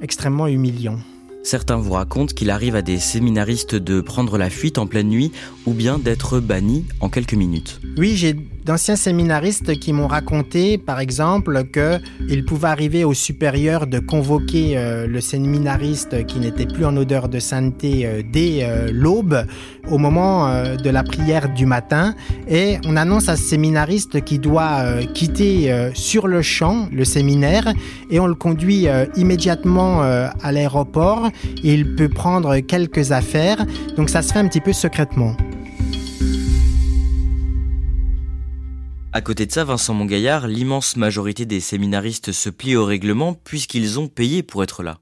extrêmement 0.00 0.46
humiliant. 0.46 0.98
Certains 1.46 1.76
vous 1.76 1.92
racontent 1.92 2.34
qu'il 2.34 2.50
arrive 2.50 2.74
à 2.74 2.82
des 2.82 2.98
séminaristes 2.98 3.76
de 3.76 4.00
prendre 4.00 4.36
la 4.36 4.50
fuite 4.50 4.78
en 4.78 4.88
pleine 4.88 5.06
nuit 5.08 5.30
ou 5.64 5.74
bien 5.74 5.96
d'être 5.96 6.40
bannis 6.40 6.84
en 6.98 7.08
quelques 7.08 7.34
minutes. 7.34 7.80
Oui, 7.96 8.16
j'ai 8.16 8.34
d'anciens 8.66 8.96
séminaristes 8.96 9.78
qui 9.78 9.92
m'ont 9.92 10.08
raconté, 10.08 10.76
par 10.76 10.98
exemple, 10.98 11.62
qu'il 11.72 12.44
pouvait 12.44 12.66
arriver 12.66 13.04
au 13.04 13.14
supérieur 13.14 13.86
de 13.86 14.00
convoquer 14.00 14.76
euh, 14.76 15.06
le 15.06 15.20
séminariste 15.20 16.26
qui 16.26 16.40
n'était 16.40 16.66
plus 16.66 16.84
en 16.84 16.96
odeur 16.96 17.28
de 17.28 17.38
sainteté 17.38 18.04
euh, 18.04 18.22
dès 18.28 18.64
euh, 18.64 18.88
l'aube, 18.92 19.46
au 19.88 19.98
moment 19.98 20.48
de 20.76 20.90
la 20.90 21.04
prière 21.04 21.48
du 21.54 21.64
matin, 21.64 22.16
et 22.48 22.78
on 22.86 22.96
annonce 22.96 23.28
à 23.28 23.36
ce 23.36 23.44
séminariste 23.44 24.24
qu'il 24.24 24.40
doit 24.40 24.82
quitter 25.14 25.92
sur 25.94 26.26
le 26.26 26.42
champ 26.42 26.88
le 26.90 27.04
séminaire, 27.04 27.72
et 28.10 28.18
on 28.18 28.26
le 28.26 28.34
conduit 28.34 28.88
immédiatement 29.14 30.00
à 30.00 30.50
l'aéroport. 30.50 31.30
Il 31.62 31.94
peut 31.94 32.08
prendre 32.08 32.58
quelques 32.58 33.12
affaires, 33.12 33.64
donc 33.96 34.10
ça 34.10 34.22
se 34.22 34.32
fait 34.32 34.40
un 34.40 34.48
petit 34.48 34.60
peu 34.60 34.72
secrètement. 34.72 35.36
À 39.16 39.22
côté 39.22 39.46
de 39.46 39.50
ça, 39.50 39.64
Vincent 39.64 39.94
Mongaillard, 39.94 40.46
l'immense 40.46 40.94
majorité 40.94 41.46
des 41.46 41.60
séminaristes 41.60 42.32
se 42.32 42.50
plient 42.50 42.76
au 42.76 42.84
règlement 42.84 43.32
puisqu'ils 43.32 43.98
ont 43.98 44.08
payé 44.08 44.42
pour 44.42 44.62
être 44.62 44.82
là. 44.82 44.98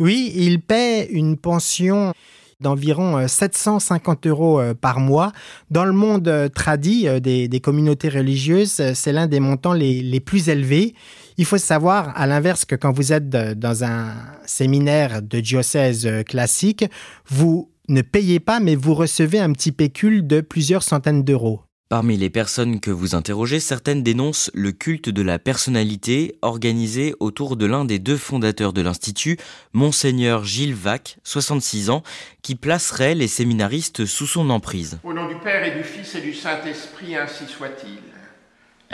Oui, 0.00 0.32
ils 0.34 0.60
paient 0.60 1.06
une 1.08 1.36
pension 1.36 2.12
d'environ 2.58 3.28
750 3.28 4.26
euh, 4.26 4.30
euros 4.30 4.58
euh, 4.58 4.74
par 4.74 4.98
mois. 4.98 5.30
Dans 5.70 5.84
le 5.84 5.92
monde 5.92 6.26
euh, 6.26 6.48
tradit 6.48 7.06
des, 7.20 7.60
communautés 7.62 8.08
religieuses, 8.08 8.82
c'est 8.94 9.12
l'un 9.12 9.28
des 9.28 9.38
montants 9.38 9.72
les, 9.72 10.02
les, 10.02 10.18
plus 10.18 10.48
élevés. 10.48 10.96
Il 11.36 11.44
faut 11.44 11.58
savoir, 11.58 12.10
à 12.16 12.26
l'inverse, 12.26 12.64
que 12.64 12.74
quand 12.74 12.90
vous 12.90 13.12
êtes 13.12 13.28
dans 13.28 13.84
un 13.84 14.16
séminaire 14.46 15.22
de 15.22 15.38
diocèse 15.38 16.08
classique, 16.26 16.86
vous 17.28 17.70
ne 17.88 18.02
payez 18.02 18.40
pas, 18.40 18.58
mais 18.58 18.74
vous 18.74 18.94
recevez 18.94 19.38
un 19.38 19.52
petit 19.52 19.70
pécule 19.70 20.26
de 20.26 20.40
plusieurs 20.40 20.82
centaines 20.82 21.22
d'euros. 21.22 21.60
Parmi 21.88 22.18
les 22.18 22.28
personnes 22.28 22.80
que 22.80 22.90
vous 22.90 23.14
interrogez, 23.14 23.60
certaines 23.60 24.02
dénoncent 24.02 24.50
le 24.52 24.72
culte 24.72 25.08
de 25.08 25.22
la 25.22 25.38
personnalité 25.38 26.36
organisé 26.42 27.14
autour 27.18 27.56
de 27.56 27.64
l'un 27.64 27.86
des 27.86 27.98
deux 27.98 28.18
fondateurs 28.18 28.74
de 28.74 28.82
l'Institut, 28.82 29.38
Monseigneur 29.72 30.44
Gilles 30.44 30.74
Vac, 30.74 31.16
66 31.24 31.88
ans, 31.88 32.02
qui 32.42 32.56
placerait 32.56 33.14
les 33.14 33.26
séminaristes 33.26 34.04
sous 34.04 34.26
son 34.26 34.50
emprise. 34.50 34.98
Au 35.02 35.14
nom 35.14 35.28
du 35.28 35.36
Père 35.36 35.64
et 35.64 35.78
du 35.78 35.82
Fils 35.82 36.14
et 36.14 36.20
du 36.20 36.34
Saint-Esprit, 36.34 37.16
ainsi 37.16 37.46
soit-il. 37.46 38.00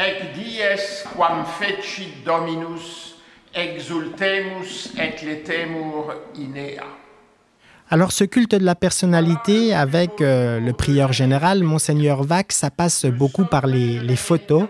Ec 0.00 0.32
dies 0.34 0.60
quam 1.16 1.44
fecit 1.46 2.12
Dominus, 2.24 3.16
exultemus 3.52 4.92
et 4.96 5.26
letemur 5.26 6.14
inea. 6.36 7.03
Alors 7.94 8.10
ce 8.10 8.24
culte 8.24 8.56
de 8.56 8.64
la 8.64 8.74
personnalité 8.74 9.72
avec 9.72 10.20
euh, 10.20 10.58
le 10.58 10.72
prieur 10.72 11.12
général, 11.12 11.62
monseigneur 11.62 12.24
Vac, 12.24 12.50
ça 12.50 12.68
passe 12.68 13.06
beaucoup 13.06 13.44
par 13.44 13.68
les, 13.68 14.16
photos. 14.16 14.64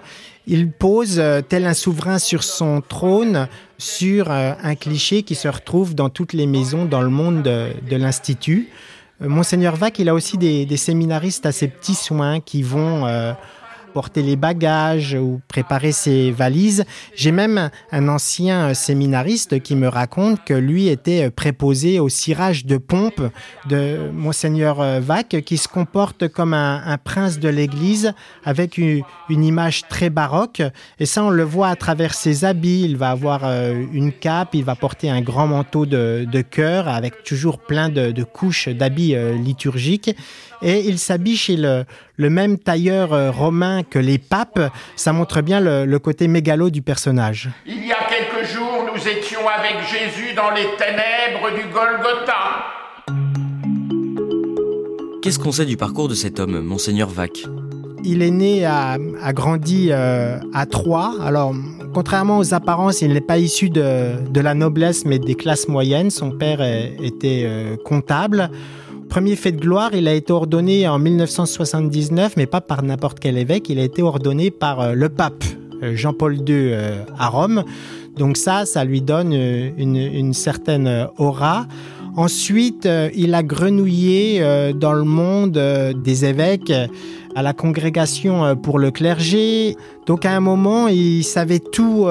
Il 0.47 0.71
pose 0.71 1.19
euh, 1.19 1.41
tel 1.41 1.65
un 1.65 1.73
souverain 1.73 2.19
sur 2.19 2.45
son 2.45 2.83
trône 2.83 3.49
sur 3.79 4.31
euh, 4.31 4.53
un 4.63 4.75
cliché 4.75 5.23
qui 5.23 5.37
se 5.37 5.49
retrouve 5.49 5.95
dans 5.95 6.11
toutes 6.11 6.35
les 6.35 6.47
maisons 6.47 6.85
dans 6.85 7.01
le 7.01 7.09
monde 7.09 7.43
de, 7.43 7.97
l'Institut. 7.97 8.69
Monseigneur 9.21 9.77
Vac, 9.77 9.99
il 9.99 10.11
a 10.11 10.15
aussi 10.15 10.37
des, 10.37 10.67
des, 10.67 10.77
séminaristes 10.77 11.47
à 11.47 11.53
ses 11.53 11.69
petits 11.69 11.95
soins 11.95 12.41
qui 12.41 12.63
vont 12.63 13.07
porter 13.95 14.23
les 14.23 14.37
bagages 14.37 15.15
ou 15.15 15.41
préparer 15.49 15.93
ses 15.93 16.33
valises. 16.33 16.85
J'ai 17.15 17.33
même 17.33 17.71
un 17.93 18.09
ancien 18.09 18.75
séminariste 18.75 19.63
qui 19.63 19.77
me 19.77 19.89
raconte 19.89 20.45
que 20.45 20.53
lui 20.53 20.89
était 20.89 21.31
préposé 21.31 22.01
au 22.01 22.09
cirage 22.09 22.67
de 22.67 22.77
pompe 22.77 23.23
de 23.69 24.11
monseigneur 24.13 25.01
Vac, 25.01 25.37
qui 25.47 25.57
se 25.57 25.69
comporte 25.69 26.29
comme 26.29 26.55
un, 26.55 26.99
prince 27.03 27.39
de 27.39 27.49
l'Église 27.49 28.13
avec 28.45 28.79
une, 28.79 29.05
image 29.29 29.87
très 29.89 30.11
baroque. 30.11 30.63
Et 30.99 31.07
ça, 31.07 31.23
on 31.25 31.31
le 31.31 31.43
voit 31.43 31.69
à 31.69 31.77
travers 31.77 32.15
ses 32.15 32.45
habits. 32.45 32.83
Il 32.85 32.97
va 32.97 33.11
avoir 33.11 33.43
euh, 33.45 33.85
une 33.93 34.13
cape, 34.13 34.55
il 34.55 34.65
va 34.65 34.75
porter 34.75 35.11
un 35.11 35.21
grand 35.21 35.47
manteau 35.47 35.87
de, 35.87 36.27
de 36.31 36.41
cœur 36.43 36.89
avec 36.89 37.23
toujours 37.23 37.59
plein 37.59 37.89
de, 37.89 38.23
couches 38.25 38.69
d'habits 38.69 39.15
euh, 39.15 39.35
liturgiques. 39.35 40.17
Et 40.67 40.81
il 40.89 40.99
s'habille 40.99 41.37
chez 41.37 41.57
le, 41.57 41.85
le 42.17 42.31
même 42.31 42.59
tailleur 42.59 43.13
euh, 43.13 43.31
romain 43.31 43.83
que 43.83 43.99
les 43.99 44.17
papes, 44.17 44.73
ça 44.97 45.13
montre 45.13 45.43
bien 45.43 45.61
le, 45.61 45.99
côté 45.99 46.27
mégalo 46.27 46.71
du 46.71 46.81
personnage. 46.81 47.51
Il 47.67 47.87
y 47.87 47.93
a 47.93 47.99
quelques 48.09 48.49
jours, 48.49 48.87
nous 48.91 49.09
étions 49.09 49.47
avec 49.47 49.77
Jésus 49.87 50.33
dans 50.35 50.51
les 50.53 50.67
ténèbres 50.79 51.55
du 51.55 51.71
Golgotha. 51.71 52.65
Qu'est-ce 55.23 55.39
qu'on 55.39 55.53
sait 55.53 55.67
du 55.67 55.77
parcours 55.77 56.09
de 56.09 56.15
cet 56.15 56.41
homme, 56.41 56.61
monseigneur 56.61 57.11
Vac? 57.11 57.45
Il 58.03 58.23
est 58.23 58.31
né, 58.31 58.65
a, 58.65 58.97
grandi 59.35 59.89
euh, 59.91 60.39
à 60.55 60.65
Troyes. 60.65 61.15
Alors, 61.23 61.55
contrairement 61.93 62.39
aux 62.39 62.55
apparences, 62.55 63.03
il 63.03 63.13
n'est 63.13 63.21
pas 63.21 63.37
issu 63.37 63.69
de, 63.69 64.41
la 64.41 64.55
noblesse, 64.55 65.05
mais 65.05 65.19
des 65.19 65.35
classes 65.35 65.69
moyennes. 65.69 66.11
Son 66.11 66.31
père 66.31 66.63
était 66.63 67.45
euh, 67.45 67.77
comptable. 67.85 68.51
Premier 69.15 69.37
fait 69.37 69.53
de 69.53 69.61
gloire, 69.61 69.91
il 69.95 70.09
a 70.09 70.13
été 70.13 70.33
ordonné 70.33 70.89
en 70.89 70.99
1979, 70.99 72.33
mais 72.37 72.47
pas 72.47 72.61
par 72.61 72.83
n'importe 72.83 73.21
quel 73.21 73.39
évêque, 73.39 73.69
il 73.69 73.79
a 73.79 73.85
été 73.85 74.03
ordonné 74.03 74.51
par 74.51 74.81
euh, 74.81 74.93
le 74.95 75.09
pape 75.09 75.45
euh, 75.85 75.95
Jean-Paul 75.95 76.39
II 76.39 76.45
euh, 76.49 77.05
à 77.17 77.29
Rome. 77.29 77.63
Donc 78.19 78.37
ça, 78.37 78.67
ça 78.67 78.85
lui 78.85 79.03
donne 79.03 79.33
une, 79.33 80.35
certaine 80.35 81.07
aura. 81.17 81.69
Ensuite, 82.17 82.89
il 83.15 83.35
a 83.35 83.45
grenouillé 83.45 84.73
dans 84.75 84.93
le 84.93 85.05
monde 85.05 85.61
des 86.05 86.25
évêques 86.25 86.73
à 87.37 87.43
la 87.43 87.53
congrégation 87.53 88.57
pour 88.57 88.81
le 88.81 88.91
clergé. 88.91 89.77
Donc 90.07 90.25
à 90.25 90.33
un 90.33 90.41
moment, 90.41 90.89
il 90.89 91.23
savait 91.23 91.61
tout 91.61 92.07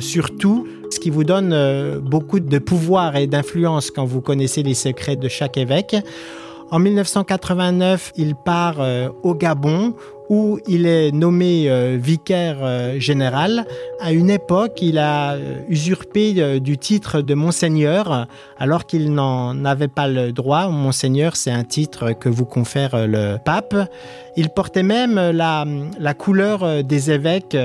sur 0.00 0.36
tout, 0.36 0.66
ce 0.90 0.98
qui 0.98 1.10
vous 1.10 1.22
donne 1.22 2.00
beaucoup 2.00 2.40
de 2.40 2.58
pouvoir 2.58 3.14
et 3.14 3.28
d'influence 3.28 3.92
quand 3.92 4.04
vous 4.04 4.20
connaissez 4.20 4.64
les 4.64 4.74
secrets 4.74 5.16
de 5.16 5.28
chaque 5.28 5.56
évêque. 5.56 5.96
En 6.70 6.78
1989, 6.78 8.12
il 8.16 8.34
part 8.34 8.80
euh, 8.80 9.08
au 9.22 9.34
Gabon 9.34 9.94
où 10.28 10.58
il 10.66 10.86
est 10.86 11.12
nommé 11.12 11.68
euh, 11.68 11.98
vicaire 12.00 12.58
euh, 12.60 12.98
général. 12.98 13.66
À 14.00 14.12
une 14.12 14.30
époque, 14.30 14.80
il 14.82 14.98
a 14.98 15.36
usurpé 15.68 16.60
du 16.60 16.78
titre 16.78 17.20
de 17.20 17.34
monseigneur 17.34 18.26
alors 18.58 18.86
qu'il 18.86 19.12
n'en 19.14 19.64
avait 19.64 19.88
pas 19.88 20.08
le 20.08 20.32
droit. 20.32 20.68
Monseigneur, 20.68 21.36
c'est 21.36 21.50
un 21.50 21.64
titre 21.64 22.12
que 22.12 22.28
vous 22.28 22.44
confère 22.44 23.06
le 23.06 23.36
pape. 23.42 23.74
Il 24.36 24.50
portait 24.50 24.82
même 24.82 25.14
la, 25.14 26.14
couleur 26.14 26.84
des 26.84 27.10
évêques 27.10 27.56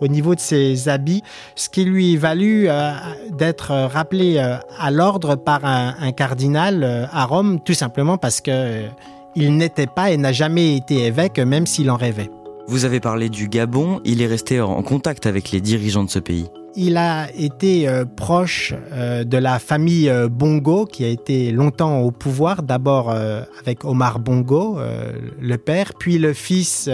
au 0.00 0.08
niveau 0.08 0.34
de 0.34 0.40
ses 0.40 0.88
habits, 0.88 1.22
ce 1.56 1.68
qui 1.68 1.84
lui 1.84 2.16
valut 2.16 2.68
d'être 3.30 3.72
rappelé 3.72 4.38
à 4.38 4.90
l'ordre 4.90 5.34
par 5.36 5.64
un, 5.64 6.12
cardinal 6.12 7.08
à 7.12 7.24
Rome, 7.24 7.60
tout 7.60 7.74
simplement 7.74 8.18
parce 8.18 8.40
que 8.40 8.50
euh, 8.50 8.88
il 9.38 9.56
n'était 9.56 9.86
pas 9.86 10.10
et 10.10 10.16
n'a 10.16 10.32
jamais 10.32 10.76
été 10.76 11.06
évêque, 11.06 11.38
même 11.38 11.66
s'il 11.66 11.90
en 11.90 11.96
rêvait. 11.96 12.28
Vous 12.66 12.84
avez 12.84 12.98
parlé 12.98 13.28
du 13.28 13.48
Gabon, 13.48 14.00
il 14.04 14.20
est 14.20 14.26
resté 14.26 14.60
en 14.60 14.82
contact 14.82 15.26
avec 15.26 15.52
les 15.52 15.60
dirigeants 15.60 16.04
de 16.04 16.10
ce 16.10 16.18
pays. 16.18 16.48
il 16.76 16.96
a 16.96 17.28
été 17.34 17.88
euh, 17.88 18.04
proche 18.04 18.74
euh, 18.92 19.24
de 19.24 19.38
la 19.38 19.58
famille 19.58 20.10
euh, 20.10 20.28
Bongo, 20.28 20.84
qui 20.84 21.04
a 21.04 21.08
été 21.08 21.50
longtemps 21.52 22.00
au 22.00 22.10
pouvoir, 22.10 22.62
d'abord 22.62 23.10
avec 23.10 23.84
Omar 23.84 24.18
Bongo, 24.18 24.78
le 25.40 25.56
père, 25.56 25.92
puis 25.98 26.18
le 26.18 26.32
fils 26.32 26.90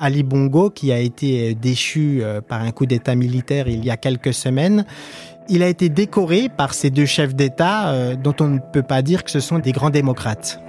Ali 0.00 0.22
Bongo, 0.22 0.70
qui 0.70 0.92
a 0.92 0.98
été 0.98 1.54
déchu 1.54 2.22
par 2.48 2.62
un 2.62 2.70
coup 2.70 2.86
d'État 2.86 3.14
militaire 3.14 3.68
il 3.68 3.84
y 3.84 3.90
a 3.90 3.96
quelques 3.96 4.34
semaines. 4.34 4.86
Il 5.48 5.62
a 5.62 5.68
été 5.68 5.88
décoré 5.88 6.48
par 6.48 6.74
ces 6.74 6.90
deux 6.90 7.06
chefs 7.06 7.34
d'État, 7.34 8.14
dont 8.16 8.34
on 8.40 8.48
ne 8.48 8.58
peut 8.72 8.82
pas 8.82 9.02
dire 9.02 9.24
que 9.24 9.30
ce 9.30 9.40
sont 9.40 9.58
des 9.58 9.72
grands 9.72 9.90
démocrates. 9.90 10.60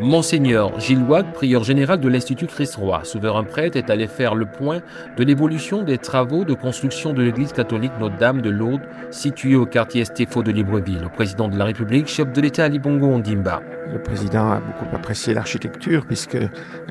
Monseigneur 0.00 0.78
Gilles 0.78 1.02
Watt, 1.02 1.32
prieur 1.32 1.64
général 1.64 2.00
de 2.00 2.08
l'Institut 2.08 2.46
Christ-Roi, 2.46 3.00
souverain 3.04 3.44
prêtre, 3.44 3.78
est 3.78 3.88
allé 3.88 4.06
faire 4.06 4.34
le 4.34 4.44
point 4.44 4.82
de 5.16 5.24
l'évolution 5.24 5.82
des 5.82 5.96
travaux 5.96 6.44
de 6.44 6.52
construction 6.52 7.14
de 7.14 7.22
l'église 7.22 7.54
catholique 7.54 7.92
Notre-Dame 7.98 8.42
de 8.42 8.50
Lourdes, 8.50 8.82
située 9.10 9.56
au 9.56 9.64
quartier 9.64 10.02
Estéfo 10.02 10.42
de 10.42 10.52
Libreville. 10.52 11.00
Le 11.00 11.08
président 11.08 11.48
de 11.48 11.56
la 11.56 11.64
République, 11.64 12.08
chef 12.08 12.30
de 12.30 12.40
l'État 12.42 12.64
Ali 12.64 12.78
Bongo 12.78 13.06
Ondimba. 13.06 13.62
Le 13.90 13.98
président 14.02 14.50
a 14.50 14.60
beaucoup 14.60 14.94
apprécié 14.94 15.32
l'architecture 15.32 16.04
puisque 16.04 16.38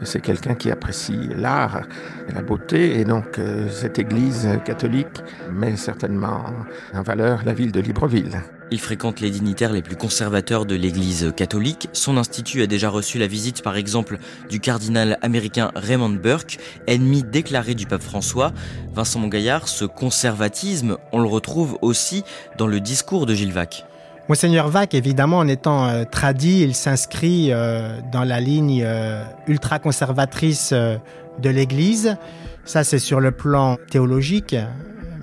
c'est 0.01 0.21
quelqu'un 0.21 0.55
qui 0.55 0.71
apprécie 0.71 1.29
l'art 1.35 1.83
et 2.27 2.33
la 2.33 2.41
beauté 2.41 2.99
et 2.99 3.05
donc 3.05 3.37
euh, 3.37 3.67
cette 3.69 3.99
église 3.99 4.47
catholique 4.63 5.21
met 5.51 5.75
certainement 5.75 6.45
en 6.93 7.01
valeur 7.03 7.41
la 7.45 7.53
ville 7.53 7.71
de 7.71 7.81
Libreville. 7.81 8.41
Il 8.71 8.79
fréquente 8.79 9.19
les 9.19 9.29
dignitaires 9.29 9.71
les 9.71 9.83
plus 9.83 9.95
conservateurs 9.95 10.65
de 10.65 10.73
l'Église 10.73 11.31
catholique. 11.35 11.87
Son 11.93 12.17
institut 12.17 12.63
a 12.63 12.67
déjà 12.67 12.89
reçu 12.89 13.19
la 13.19 13.27
visite, 13.27 13.61
par 13.61 13.77
exemple, 13.77 14.17
du 14.49 14.59
cardinal 14.59 15.19
américain 15.21 15.71
Raymond 15.75 16.09
Burke, 16.09 16.57
ennemi 16.87 17.23
déclaré 17.23 17.75
du 17.75 17.85
pape 17.85 18.01
François. 18.01 18.53
Vincent 18.93 19.19
Mongaillard, 19.19 19.67
ce 19.67 19.85
conservatisme, 19.85 20.97
on 21.11 21.19
le 21.19 21.27
retrouve 21.27 21.77
aussi 21.83 22.23
dans 22.57 22.65
le 22.65 22.79
discours 22.79 23.27
de 23.27 23.35
Gilles 23.35 23.53
Vac. 23.53 23.85
Monseigneur 24.27 24.69
Vac, 24.69 24.95
évidemment, 24.95 25.37
en 25.37 25.47
étant 25.47 25.87
euh, 25.87 26.03
tradit, 26.03 26.61
il 26.61 26.73
s'inscrit 26.73 27.51
euh, 27.51 27.99
dans 28.11 28.23
la 28.23 28.39
ligne 28.39 28.81
euh, 28.83 29.23
ultra-conservatrice 29.45 30.73
de 30.73 31.49
l'Église. 31.49 32.17
Ça, 32.63 32.83
c'est 32.83 32.97
sur 32.97 33.19
le 33.19 33.29
plan 33.31 33.77
théologique, 33.91 34.55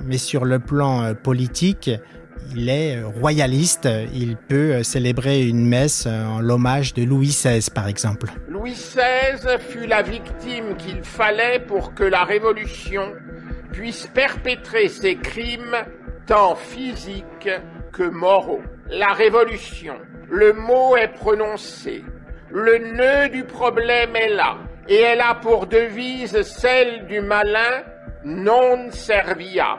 mais 0.06 0.18
sur 0.18 0.44
le 0.44 0.60
plan 0.60 1.12
politique, 1.16 1.90
il 2.54 2.68
est 2.68 3.02
royaliste, 3.02 3.88
il 4.14 4.36
peut 4.36 4.82
célébrer 4.82 5.46
une 5.46 5.66
messe 5.66 6.06
en 6.06 6.40
l'hommage 6.40 6.94
de 6.94 7.04
Louis 7.04 7.28
XVI 7.28 7.68
par 7.74 7.88
exemple. 7.88 8.28
Louis 8.48 8.72
XVI 8.72 9.58
fut 9.58 9.86
la 9.86 10.02
victime 10.02 10.76
qu'il 10.76 11.02
fallait 11.02 11.60
pour 11.60 11.94
que 11.94 12.04
la 12.04 12.24
Révolution 12.24 13.12
puisse 13.72 14.06
perpétrer 14.06 14.88
ses 14.88 15.16
crimes 15.16 15.76
tant 16.26 16.54
physiques 16.54 17.50
que 17.92 18.04
moraux. 18.04 18.62
La 18.90 19.12
Révolution, 19.12 19.94
le 20.30 20.52
mot 20.52 20.96
est 20.96 21.08
prononcé, 21.08 22.04
le 22.50 22.78
nœud 22.78 23.28
du 23.30 23.44
problème 23.44 24.14
est 24.14 24.28
là, 24.28 24.58
et 24.88 25.00
elle 25.00 25.20
a 25.20 25.34
pour 25.34 25.66
devise 25.66 26.42
celle 26.42 27.06
du 27.06 27.20
malin 27.20 27.82
non 28.24 28.90
serviam. 28.90 29.78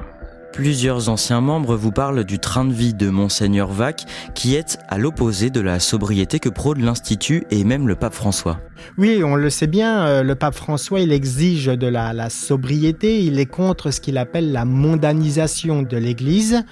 Plusieurs 0.54 1.10
anciens 1.10 1.42
membres 1.42 1.76
vous 1.76 1.92
parlent 1.92 2.24
du 2.24 2.38
train 2.38 2.64
de 2.64 2.72
vie 2.72 2.94
de 2.94 3.10
Monseigneur 3.10 3.72
Vac, 3.72 4.06
qui 4.36 4.54
est 4.54 4.78
à 4.88 5.00
l'opposé 5.00 5.50
de 5.50 5.60
la 5.60 5.80
sobriété 5.80 6.40
que 6.40 6.48
prône 6.48 6.86
l'Institut 6.86 7.44
et 7.50 7.64
même 7.64 7.88
le 7.88 7.96
pape 7.96 8.14
François. 8.14 8.60
Oui, 9.00 9.24
on 9.24 9.36
le 9.36 9.50
sait 9.50 9.66
bien, 9.66 10.06
euh, 10.06 10.22
le 10.22 10.36
pape 10.36 10.54
François, 10.54 11.00
il 11.00 11.12
exige 11.12 11.66
de 11.66 11.88
la, 11.88 12.14
la 12.14 12.30
sobriété, 12.30 13.24
il 13.24 13.40
est 13.40 13.48
contre 13.48 13.90
ce 13.90 14.00
qu'il 14.00 14.20
appelle 14.20 14.52
la 14.52 14.64
mondanisation 14.64 15.82
de 15.82 15.98
l'Église. 15.98 16.64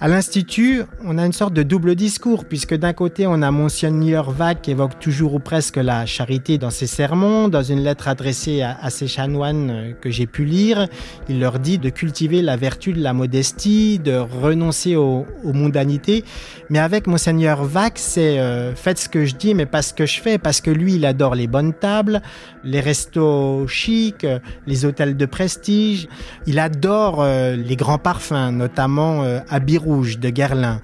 À 0.00 0.08
l'Institut, 0.08 0.82
on 1.04 1.18
a 1.18 1.24
une 1.24 1.32
sorte 1.32 1.54
de 1.54 1.62
double 1.62 1.94
discours, 1.94 2.44
puisque 2.44 2.74
d'un 2.74 2.92
côté, 2.92 3.28
on 3.28 3.40
a 3.42 3.50
Monseigneur 3.52 4.32
Vac 4.32 4.62
qui 4.62 4.72
évoque 4.72 4.98
toujours 4.98 5.34
ou 5.34 5.38
presque 5.38 5.76
la 5.76 6.04
charité 6.04 6.58
dans 6.58 6.70
ses 6.70 6.88
sermons. 6.88 7.48
Dans 7.48 7.62
une 7.62 7.80
lettre 7.80 8.08
adressée 8.08 8.62
à, 8.62 8.90
ses 8.90 9.06
chanoines 9.06 9.70
euh, 9.70 9.92
que 9.92 10.10
j'ai 10.10 10.26
pu 10.26 10.44
lire, 10.44 10.88
il 11.28 11.38
leur 11.38 11.60
dit 11.60 11.78
de 11.78 11.90
cultiver 11.90 12.42
la 12.42 12.56
vertu 12.56 12.92
de 12.92 13.00
la 13.00 13.12
modestie, 13.12 14.00
de 14.00 14.16
renoncer 14.16 14.96
aux, 14.96 15.26
mondanités. 15.44 16.24
Mais 16.70 16.80
avec 16.80 17.06
Monseigneur 17.06 17.62
Vac, 17.64 17.92
c'est 17.96 18.40
euh, 18.40 18.74
faites 18.74 18.98
ce 18.98 19.08
que 19.08 19.24
je 19.24 19.36
dis, 19.36 19.54
mais 19.54 19.66
pas 19.66 19.82
ce 19.82 19.94
que 19.94 20.06
je 20.06 20.20
fais, 20.20 20.38
parce 20.38 20.60
que 20.60 20.70
lui, 20.70 20.96
il 20.96 21.06
adore 21.06 21.36
les 21.36 21.46
bonnes 21.46 21.72
tables, 21.72 22.20
les 22.64 22.80
restos 22.80 23.68
chics, 23.68 24.26
les 24.66 24.84
hôtels 24.84 25.16
de 25.16 25.26
prestige. 25.26 26.08
Il 26.46 26.58
adore 26.58 27.22
euh, 27.22 27.54
les 27.54 27.76
grands 27.76 27.98
parfums, 27.98 28.50
notamment 28.50 29.22
à 29.48 29.60
de 29.84 30.30
Guerlain. 30.30 30.80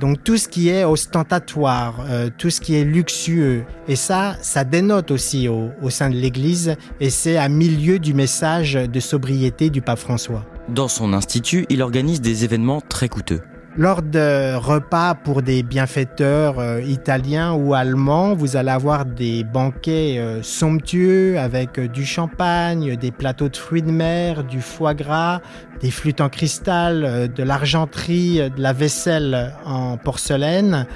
Donc 0.00 0.24
tout 0.24 0.36
ce 0.36 0.48
qui 0.48 0.68
est 0.68 0.84
ostentatoire, 0.84 2.04
euh, 2.08 2.28
tout 2.36 2.50
ce 2.50 2.60
qui 2.60 2.74
est 2.74 2.84
luxueux, 2.84 3.64
et 3.86 3.94
ça, 3.94 4.36
ça 4.40 4.64
dénote 4.64 5.10
aussi 5.12 5.48
au, 5.48 5.70
au 5.82 5.90
sein 5.90 6.10
de 6.10 6.16
l'Église, 6.16 6.74
et 7.00 7.10
c'est 7.10 7.36
à 7.36 7.48
milieu 7.48 7.98
du 8.00 8.12
message 8.12 8.74
de 8.74 9.00
sobriété 9.00 9.70
du 9.70 9.82
pape 9.82 10.00
François. 10.00 10.44
Dans 10.68 10.88
son 10.88 11.12
institut, 11.12 11.66
il 11.68 11.82
organise 11.82 12.20
des 12.20 12.44
événements 12.44 12.80
très 12.80 13.08
coûteux. 13.08 13.40
Lors 13.76 14.02
de 14.02 14.54
repas 14.54 15.16
pour 15.16 15.42
des 15.42 15.64
bienfaiteurs 15.64 16.60
euh, 16.60 16.80
italiens 16.80 17.54
ou 17.54 17.74
allemands, 17.74 18.32
vous 18.32 18.54
allez 18.54 18.70
avoir 18.70 19.04
des 19.04 19.42
banquets 19.42 20.18
euh, 20.18 20.44
somptueux 20.44 21.40
avec 21.40 21.80
euh, 21.80 21.88
du 21.88 22.06
champagne, 22.06 22.94
des 22.94 23.10
plateaux 23.10 23.48
de 23.48 23.56
fruits 23.56 23.82
de 23.82 23.90
mer, 23.90 24.44
du 24.44 24.60
foie 24.60 24.94
gras, 24.94 25.40
des 25.80 25.90
flûtes 25.90 26.20
en 26.20 26.28
cristal, 26.28 27.28
de 27.34 27.42
l'argenterie, 27.42 28.48
de 28.48 28.62
la 28.62 28.72
vaisselle 28.72 29.52
en 29.64 29.96
porcelaine. 29.96 30.86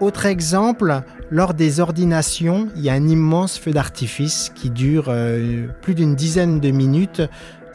Autre 0.00 0.24
exemple, 0.24 1.02
lors 1.30 1.52
des 1.52 1.80
ordinations, 1.80 2.68
il 2.76 2.82
y 2.82 2.88
a 2.88 2.94
un 2.94 3.08
immense 3.08 3.58
feu 3.58 3.72
d'artifice 3.72 4.50
qui 4.54 4.70
dure 4.70 5.14
plus 5.82 5.94
d'une 5.94 6.14
dizaine 6.14 6.60
de 6.60 6.70
minutes, 6.70 7.22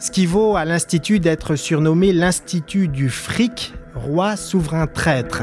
ce 0.00 0.10
qui 0.10 0.26
vaut 0.26 0.56
à 0.56 0.64
l'Institut 0.64 1.20
d'être 1.20 1.54
surnommé 1.56 2.12
l'Institut 2.12 2.88
du 2.88 3.08
fric 3.08 3.72
roi 3.98 4.36
souverain 4.36 4.86
traître. 4.86 5.42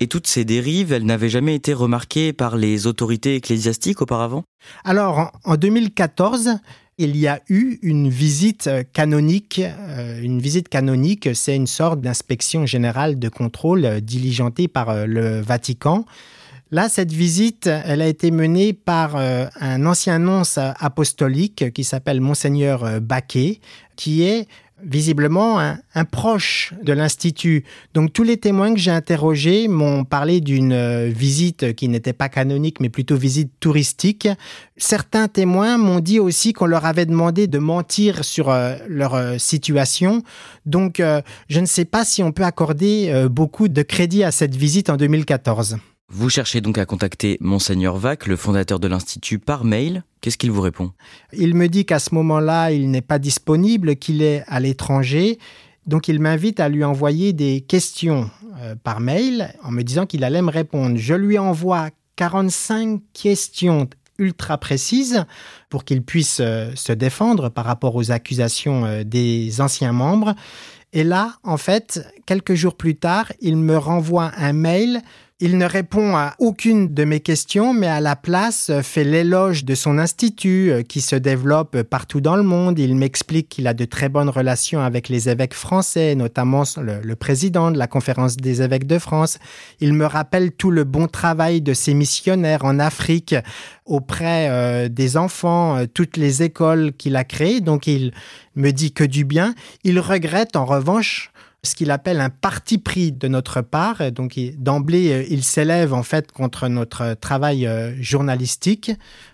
Et 0.00 0.06
toutes 0.06 0.26
ces 0.26 0.44
dérives, 0.44 0.92
elles 0.92 1.04
n'avaient 1.04 1.28
jamais 1.28 1.54
été 1.54 1.72
remarquées 1.72 2.32
par 2.32 2.56
les 2.56 2.86
autorités 2.86 3.34
ecclésiastiques 3.34 4.00
auparavant? 4.00 4.44
Alors, 4.84 5.32
en 5.44 5.56
2014, 5.56 6.58
il 6.98 7.16
y 7.16 7.26
a 7.26 7.40
eu 7.48 7.78
une 7.82 8.08
visite 8.08 8.70
canonique. 8.92 9.60
Euh, 9.60 10.20
une 10.20 10.40
visite 10.40 10.68
canonique, 10.68 11.28
c'est 11.34 11.56
une 11.56 11.66
sorte 11.66 12.00
d'inspection 12.00 12.66
générale 12.66 13.18
de 13.18 13.28
contrôle 13.28 13.84
euh, 13.84 14.00
diligentée 14.00 14.68
par 14.68 14.90
euh, 14.90 15.06
le 15.06 15.40
Vatican. 15.40 16.04
Là, 16.70 16.88
cette 16.88 17.12
visite, 17.12 17.66
elle 17.66 18.02
a 18.02 18.06
été 18.08 18.30
menée 18.30 18.74
par 18.74 19.16
un 19.16 19.86
ancien 19.86 20.18
nonce 20.18 20.58
apostolique 20.58 21.72
qui 21.72 21.82
s'appelle 21.82 22.20
Monseigneur 22.20 23.00
Baquet, 23.00 23.60
qui 23.96 24.22
est 24.22 24.48
visiblement 24.82 25.58
un, 25.60 26.04
proche 26.04 26.72
de 26.82 26.92
l'Institut. 26.92 27.64
Donc 27.94 28.12
tous 28.12 28.22
les 28.22 28.36
témoins 28.36 28.72
que 28.72 28.80
j'ai 28.80 28.90
interrogés 28.90 29.68
m'ont 29.68 30.04
parlé 30.04 30.40
d'une 30.40 30.72
euh, 30.72 31.10
visite 31.14 31.74
qui 31.74 31.88
n'était 31.88 32.12
pas 32.12 32.28
canonique, 32.28 32.80
mais 32.80 32.88
plutôt 32.88 33.16
visite 33.16 33.52
touristique. 33.60 34.28
Certains 34.76 35.28
témoins 35.28 35.76
m'ont 35.76 36.00
dit 36.00 36.20
aussi 36.20 36.52
qu'on 36.52 36.66
leur 36.66 36.86
avait 36.86 37.06
demandé 37.06 37.46
de 37.46 37.58
mentir 37.58 38.24
sur 38.24 38.50
euh, 38.50 38.76
leur 38.88 39.14
euh, 39.14 39.38
situation. 39.38 40.22
Donc 40.66 41.02
je 41.48 41.60
ne 41.60 41.66
sais 41.66 41.84
pas 41.84 42.04
si 42.04 42.22
on 42.22 42.32
peut 42.32 42.44
accorder 42.44 43.26
beaucoup 43.30 43.68
de 43.68 43.82
crédit 43.82 44.22
à 44.22 44.30
cette 44.30 44.54
visite 44.54 44.90
en 44.90 44.96
2014. 44.96 45.78
Vous 46.10 46.30
cherchez 46.30 46.62
donc 46.62 46.78
à 46.78 46.86
contacter 46.86 47.36
Monseigneur 47.40 47.98
Vac, 47.98 48.26
le 48.26 48.36
fondateur 48.36 48.80
de 48.80 48.88
l'Institut, 48.88 49.38
par 49.38 49.64
mail. 49.64 50.04
Qu'est-ce 50.22 50.38
qu'il 50.38 50.50
vous 50.50 50.62
répond? 50.62 50.92
Il 51.34 51.54
me 51.54 51.68
dit 51.68 51.84
qu'à 51.84 51.98
ce 51.98 52.14
moment-là, 52.14 52.72
il 52.72 52.90
n'est 52.90 53.02
pas 53.02 53.18
disponible, 53.18 53.96
qu'il 53.96 54.22
est 54.22 54.42
à 54.46 54.58
l'étranger. 54.58 55.38
Donc 55.86 56.08
il 56.08 56.18
m'invite 56.18 56.60
à 56.60 56.70
lui 56.70 56.82
envoyer 56.82 57.34
des 57.34 57.60
questions 57.60 58.30
euh, 58.60 58.74
par 58.74 59.00
mail 59.00 59.54
en 59.62 59.70
me 59.70 59.82
disant 59.82 60.06
qu'il 60.06 60.24
allait 60.24 60.40
me 60.40 60.50
répondre. 60.50 60.96
Je 60.96 61.12
lui 61.12 61.38
envoie 61.38 61.90
45 62.16 63.00
questions 63.12 63.86
ultra 64.18 64.56
précises 64.56 65.26
pour 65.68 65.84
qu'il 65.84 66.02
puisse 66.02 66.38
euh, 66.40 66.70
se 66.74 66.92
défendre 66.92 67.50
par 67.50 67.66
rapport 67.66 67.94
aux 67.96 68.10
accusations 68.10 68.86
euh, 68.86 69.04
des 69.04 69.60
anciens 69.60 69.92
membres. 69.92 70.34
Et 70.94 71.04
là, 71.04 71.34
en 71.44 71.58
fait, 71.58 72.00
quelques 72.24 72.54
jours 72.54 72.76
plus 72.76 72.96
tard, 72.96 73.30
il 73.40 73.58
me 73.58 73.76
renvoie 73.76 74.32
un 74.38 74.54
mail 74.54 75.02
Il 75.40 75.56
ne 75.56 75.66
répond 75.66 76.16
à 76.16 76.34
aucune 76.40 76.92
de 76.92 77.04
mes 77.04 77.20
questions, 77.20 77.72
mais 77.72 77.86
à 77.86 78.00
la 78.00 78.16
place 78.16 78.72
fait 78.82 79.04
l'éloge 79.04 79.64
de 79.64 79.76
son 79.76 79.96
institut 79.96 80.72
euh, 80.72 80.82
qui 80.82 81.00
se 81.00 81.14
développe 81.14 81.82
partout 81.82 82.20
dans 82.20 82.34
le 82.34 82.42
monde. 82.42 82.80
Il 82.80 82.96
m'explique 82.96 83.48
qu'il 83.48 83.68
a 83.68 83.72
de 83.72 83.84
très 83.84 84.08
bonnes 84.08 84.30
relations 84.30 84.80
avec 84.80 85.08
les 85.08 85.28
évêques 85.28 85.54
français, 85.54 86.16
notamment 86.16 86.64
le, 86.82 87.14
président 87.14 87.70
de 87.70 87.78
la 87.78 87.86
conférence 87.86 88.36
des 88.36 88.62
évêques 88.62 88.88
de 88.88 88.98
France. 88.98 89.38
Il 89.78 89.92
me 89.92 90.06
rappelle 90.06 90.50
tout 90.50 90.72
le 90.72 90.82
bon 90.82 91.06
travail 91.06 91.60
de 91.62 91.72
ses 91.72 91.94
missionnaires 91.94 92.64
en 92.64 92.80
Afrique 92.80 93.36
auprès 93.84 94.48
euh, 94.50 94.88
des 94.88 95.16
enfants, 95.16 95.76
euh, 95.76 95.86
toutes 95.86 96.16
les 96.16 96.42
écoles 96.42 96.92
qu'il 96.94 97.14
a 97.14 97.22
créées. 97.22 97.60
Donc 97.60 97.86
il 97.86 98.12
me 98.56 98.72
dit 98.72 98.90
que 98.90 99.04
du 99.04 99.24
bien. 99.24 99.54
Il 99.84 100.00
regrette 100.00 100.56
en 100.56 100.64
revanche 100.64 101.30
ce 101.62 101.74
qu'il 101.74 101.90
appelle 101.90 102.20
un 102.20 102.30
parti 102.30 102.78
pris 102.78 103.12
de 103.12 103.28
notre 103.28 103.60
part. 103.60 104.12
Donc 104.12 104.38
d'emblée, 104.56 105.12
euh, 105.12 105.24
il 105.28 105.44
s'élève 105.44 105.92
en 105.92 106.02
fait 106.02 106.32
contre 106.32 106.68
notre 106.68 107.14
travail 107.14 107.66
euh, 107.66 107.92
journalistique. 108.00 108.92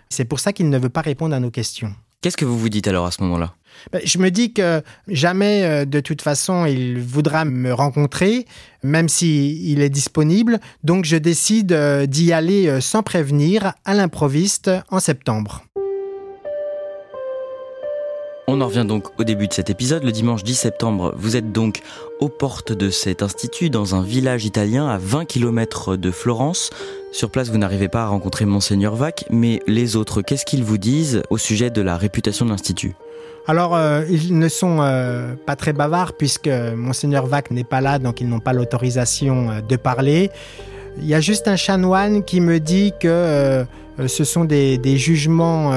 C'est 0.09 0.25
pour 0.25 0.39
ça 0.39 0.53
qu'il 0.53 0.69
ne 0.69 0.77
veut 0.77 0.89
pas 0.89 1.01
répondre 1.01 1.35
à 1.35 1.39
nos 1.39 1.51
questions. 1.51 1.93
Qu'est-ce 2.21 2.37
que 2.37 2.45
vous 2.45 2.57
vous 2.57 2.69
dites 2.69 2.87
alors 2.87 3.05
à 3.05 3.11
ce 3.11 3.21
moment-là? 3.23 3.53
Ben, 3.91 4.01
je 4.03 4.17
me 4.17 4.31
dis 4.31 4.53
que 4.53 4.81
jamais, 5.07 5.63
euh, 5.63 5.85
de 5.85 5.99
toute 5.99 6.21
façon, 6.21 6.65
il 6.65 6.99
voudra 6.99 7.45
me 7.45 7.73
rencontrer, 7.73 8.45
même 8.83 9.09
s'il 9.09 9.81
est 9.81 9.89
disponible. 9.89 10.59
Donc, 10.83 11.05
je 11.05 11.17
décide 11.17 11.73
d'y 12.07 12.33
aller 12.33 12.79
sans 12.81 13.03
prévenir 13.03 13.73
à 13.83 13.93
l'improviste 13.93 14.71
en 14.89 14.99
septembre. 14.99 15.65
On 18.47 18.61
en 18.61 18.67
revient 18.67 18.85
donc 18.87 19.07
au 19.19 19.23
début 19.23 19.47
de 19.47 19.53
cet 19.53 19.71
épisode. 19.71 20.03
Le 20.03 20.11
dimanche 20.11 20.43
10 20.43 20.53
septembre, 20.53 21.15
vous 21.17 21.35
êtes 21.35 21.51
donc 21.51 21.81
aux 22.19 22.29
portes 22.29 22.73
de 22.73 22.91
cet 22.91 23.23
institut 23.23 23.71
dans 23.71 23.95
un 23.95 24.03
village 24.03 24.45
italien 24.45 24.87
à 24.87 24.99
20 24.99 25.25
km 25.25 25.95
de 25.95 26.11
Florence. 26.11 26.69
Sur 27.11 27.31
place, 27.31 27.49
vous 27.49 27.57
n'arrivez 27.57 27.87
pas 27.87 28.03
à 28.03 28.07
rencontrer 28.07 28.45
Monseigneur 28.45 28.95
Vac, 28.95 29.25
mais 29.31 29.61
les 29.65 29.95
autres, 29.95 30.21
qu'est-ce 30.21 30.45
qu'ils 30.45 30.63
vous 30.63 30.77
disent 30.77 31.23
au 31.31 31.39
sujet 31.39 31.71
de 31.71 31.81
la 31.81 31.97
réputation 31.97 32.45
de 32.45 32.51
l'Institut? 32.51 32.93
Alors, 33.47 33.75
euh, 33.75 34.03
ils 34.11 34.37
ne 34.37 34.47
sont 34.47 34.77
euh, 34.79 35.33
pas 35.47 35.55
très 35.55 35.73
bavards 35.73 36.13
puisque 36.13 36.47
Monseigneur 36.47 37.25
Vac 37.25 37.49
n'est 37.49 37.63
pas 37.63 37.81
là, 37.81 37.97
donc 37.97 38.21
ils 38.21 38.29
n'ont 38.29 38.39
pas 38.39 38.53
l'autorisation 38.53 39.49
euh, 39.49 39.61
de 39.61 39.75
parler. 39.75 40.29
Il 40.99 41.07
y 41.07 41.15
a 41.15 41.19
juste 41.19 41.47
un 41.47 41.55
chanoine 41.55 42.23
qui 42.23 42.41
me 42.41 42.59
dit 42.59 42.93
que 42.99 43.65
ce 44.07 44.23
sont 44.23 44.45
des, 44.45 44.77
des 44.77 44.97
jugements 44.97 45.73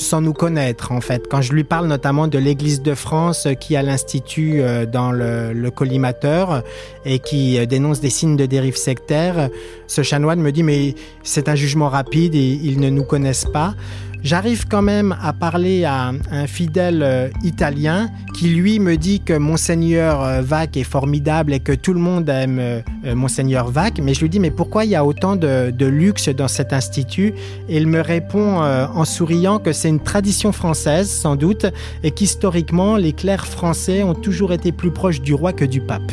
sans 0.00 0.20
nous 0.20 0.32
connaître 0.32 0.92
en 0.92 1.00
fait. 1.00 1.26
Quand 1.28 1.42
je 1.42 1.52
lui 1.52 1.64
parle 1.64 1.86
notamment 1.86 2.26
de 2.28 2.38
l'Église 2.38 2.82
de 2.82 2.94
France 2.94 3.46
qui 3.60 3.76
a 3.76 3.82
l'Institut 3.82 4.60
euh, 4.60 4.86
dans 4.86 5.12
le, 5.12 5.70
collimateur 5.70 6.62
et 7.04 7.18
qui 7.18 7.58
euh, 7.58 7.66
dénonce 7.66 8.00
des 8.00 8.10
signes 8.10 8.36
de 8.36 8.46
dérive 8.46 8.76
sectaire, 8.76 9.50
ce 9.86 10.02
chanoine 10.02 10.40
me 10.40 10.52
dit 10.52 10.62
mais 10.62 10.94
c'est 11.22 11.48
un 11.48 11.54
jugement 11.54 11.88
rapide 11.88 12.34
et 12.34 12.58
ils 12.62 12.80
ne 12.80 12.90
nous 12.90 13.04
connaissent 13.04 13.46
pas. 13.52 13.74
J'arrive 14.22 14.66
quand 14.68 14.82
même 14.82 15.16
à 15.22 15.32
parler 15.32 15.84
à 15.84 16.12
un 16.30 16.46
fidèle 16.46 17.02
euh, 17.02 17.28
italien 17.42 18.10
qui 18.36 18.50
lui 18.50 18.78
me 18.78 18.96
dit 18.96 19.20
que 19.20 19.32
monseigneur 19.32 20.22
euh, 20.22 20.42
Vac 20.42 20.76
est 20.76 20.84
formidable 20.84 21.54
et 21.54 21.60
que 21.60 21.72
tout 21.72 21.94
le 21.94 22.00
monde 22.00 22.28
aime 22.28 22.58
euh, 22.58 22.82
monseigneur 23.14 23.70
Vac, 23.70 23.98
mais 23.98 24.12
je 24.12 24.20
lui 24.20 24.28
dis 24.28 24.38
mais 24.38 24.50
pourquoi 24.50 24.84
il 24.84 24.90
y 24.90 24.94
a 24.94 25.06
autant 25.06 25.36
de, 25.36 25.72
luxe 25.86 26.28
dans 26.28 26.48
cet 26.48 26.74
institut? 26.74 27.32
Et 27.68 27.78
il 27.78 27.86
me 27.86 28.00
répond 28.00 28.60
en 28.60 29.04
souriant 29.04 29.58
que 29.58 29.72
c'est 29.72 29.88
une 29.88 30.02
tradition 30.02 30.52
française 30.52 31.10
sans 31.10 31.36
doute 31.36 31.66
et 32.02 32.10
qu'historiquement 32.10 32.96
les 32.96 33.12
clercs 33.12 33.46
français 33.46 34.02
ont 34.02 34.14
toujours 34.14 34.52
été 34.52 34.72
plus 34.72 34.90
proches 34.90 35.20
du 35.20 35.32
roi 35.32 35.52
que 35.52 35.64
du 35.64 35.80
pape. 35.80 36.12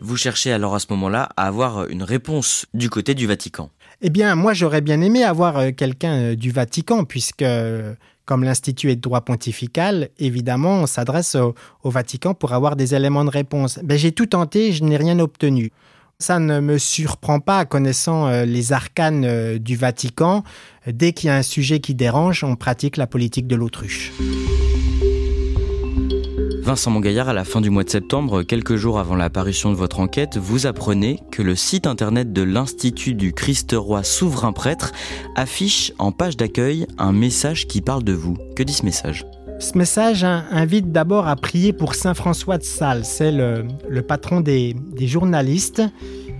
Vous 0.00 0.16
cherchez 0.16 0.52
alors 0.52 0.74
à 0.74 0.80
ce 0.80 0.86
moment-là 0.90 1.30
à 1.36 1.46
avoir 1.46 1.86
une 1.88 2.02
réponse 2.02 2.66
du 2.74 2.90
côté 2.90 3.14
du 3.14 3.26
Vatican. 3.26 3.70
Eh 4.00 4.10
bien, 4.10 4.34
moi, 4.34 4.54
j'aurais 4.54 4.80
bien 4.80 5.00
aimé 5.00 5.24
avoir 5.24 5.58
euh, 5.58 5.70
quelqu'un 5.70 6.12
euh, 6.12 6.36
du 6.36 6.50
Vatican, 6.50 7.04
puisque, 7.04 7.44
comme 8.24 8.44
l'Institut 8.44 8.90
est 8.90 8.96
de 8.96 9.00
droit 9.00 9.20
pontifical, 9.22 10.08
évidemment, 10.18 10.80
on 10.82 10.86
s'adresse 10.86 11.36
au, 11.36 11.54
Vatican 11.84 12.34
pour 12.34 12.52
avoir 12.52 12.76
des 12.76 12.94
éléments 12.94 13.24
de 13.24 13.30
réponse. 13.30 13.78
Ben, 13.82 13.98
j'ai 13.98 14.12
tout 14.12 14.26
tenté, 14.26 14.72
je 14.72 14.84
n'ai 14.84 14.96
rien 14.96 15.18
obtenu. 15.18 15.70
Ça 16.18 16.38
ne 16.38 16.60
me 16.60 16.78
surprend 16.78 17.40
pas, 17.40 17.64
connaissant 17.64 18.26
euh, 18.28 18.44
les 18.44 18.72
arcanes 18.72 19.58
du 19.58 19.76
Vatican. 19.76 20.44
Dès 20.86 21.12
qu'il 21.12 21.28
y 21.28 21.30
a 21.30 21.36
un 21.36 21.42
sujet 21.42 21.80
qui 21.80 21.94
dérange, 21.94 22.44
on 22.44 22.56
pratique 22.56 22.96
la 22.96 23.06
politique 23.06 23.46
de 23.46 23.56
l'autruche. 23.56 24.12
Vincent 26.64 26.90
Mongaillard, 26.90 27.28
à 27.28 27.34
la 27.34 27.44
fin 27.44 27.60
du 27.60 27.68
mois 27.68 27.84
de 27.84 27.90
septembre, 27.90 28.42
quelques 28.42 28.76
jours 28.76 28.98
avant 28.98 29.16
l'apparition 29.16 29.70
de 29.70 29.76
votre 29.76 30.00
enquête, 30.00 30.38
vous 30.38 30.66
apprenez 30.66 31.20
que 31.30 31.42
le 31.42 31.56
site 31.56 31.86
internet 31.86 32.32
de 32.32 32.40
l'Institut 32.40 33.12
du 33.12 33.34
Christ-Roi 33.34 34.02
Souverain 34.02 34.54
Prêtre 34.54 34.92
affiche 35.36 35.92
en 35.98 36.10
page 36.10 36.38
d'accueil 36.38 36.86
un 36.96 37.12
message 37.12 37.66
qui 37.66 37.82
parle 37.82 38.02
de 38.02 38.14
vous. 38.14 38.38
Que 38.56 38.62
dit 38.62 38.72
ce 38.72 38.86
message? 38.86 39.26
Ce 39.58 39.76
message 39.76 40.24
invite 40.24 40.90
d'abord 40.90 41.28
à 41.28 41.36
prier 41.36 41.74
pour 41.74 41.94
Saint 41.94 42.14
François 42.14 42.56
de 42.56 42.64
Sales, 42.64 43.04
c'est 43.04 43.30
le, 43.30 44.00
patron 44.00 44.40
des, 44.40 44.74
des 44.96 45.06
journalistes 45.06 45.82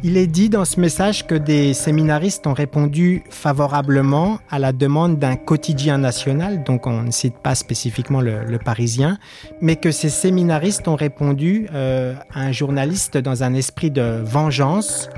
il 0.07 0.19
est 0.19 0.27
dit 0.27 0.51
dans 0.51 0.67
ce 0.67 0.79
message 0.79 1.27
que 1.27 1.35
des 1.35 1.73
séminaristes 1.73 2.47
ont 2.47 2.53
répondu 2.53 3.23
favorablement 3.31 4.39
à 4.51 4.59
la 4.59 4.75
demande 4.75 5.19
d'un 5.19 5.35
quotidien 5.35 5.97
national, 5.97 6.63
donc 6.63 6.87
on 6.87 7.05
ne 7.05 7.11
cite 7.11 7.39
pas 7.39 7.55
spécifiquement 7.55 8.21
le, 8.21 8.59
Parisien, 8.63 9.19
mais 9.63 9.77
que 9.77 9.91
ces 9.91 10.11
séminaristes 10.11 10.89
ont 10.89 10.95
répondu 10.95 11.69
euh, 11.73 12.15
à 12.35 12.43
un 12.43 12.53
journaliste 12.53 13.17
dans 13.17 13.45
un 13.45 13.55
esprit 13.55 13.91
de 13.91 14.21
vengeance. 14.23 15.09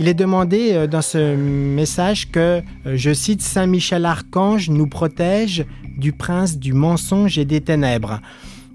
Il 0.00 0.08
est 0.08 0.14
demandé 0.14 0.72
euh, 0.72 0.86
dans 0.88 1.02
ce 1.02 1.36
message 1.36 2.32
que, 2.32 2.60
euh, 2.86 2.96
je 2.96 3.14
cite, 3.14 3.40
Saint 3.40 3.66
Michel 3.66 4.04
Archange 4.04 4.68
nous 4.68 4.88
protège 4.88 5.64
du 5.96 6.12
prince 6.12 6.58
du 6.58 6.72
mensonge 6.72 7.38
et 7.38 7.44
des 7.44 7.60
ténèbres 7.60 8.20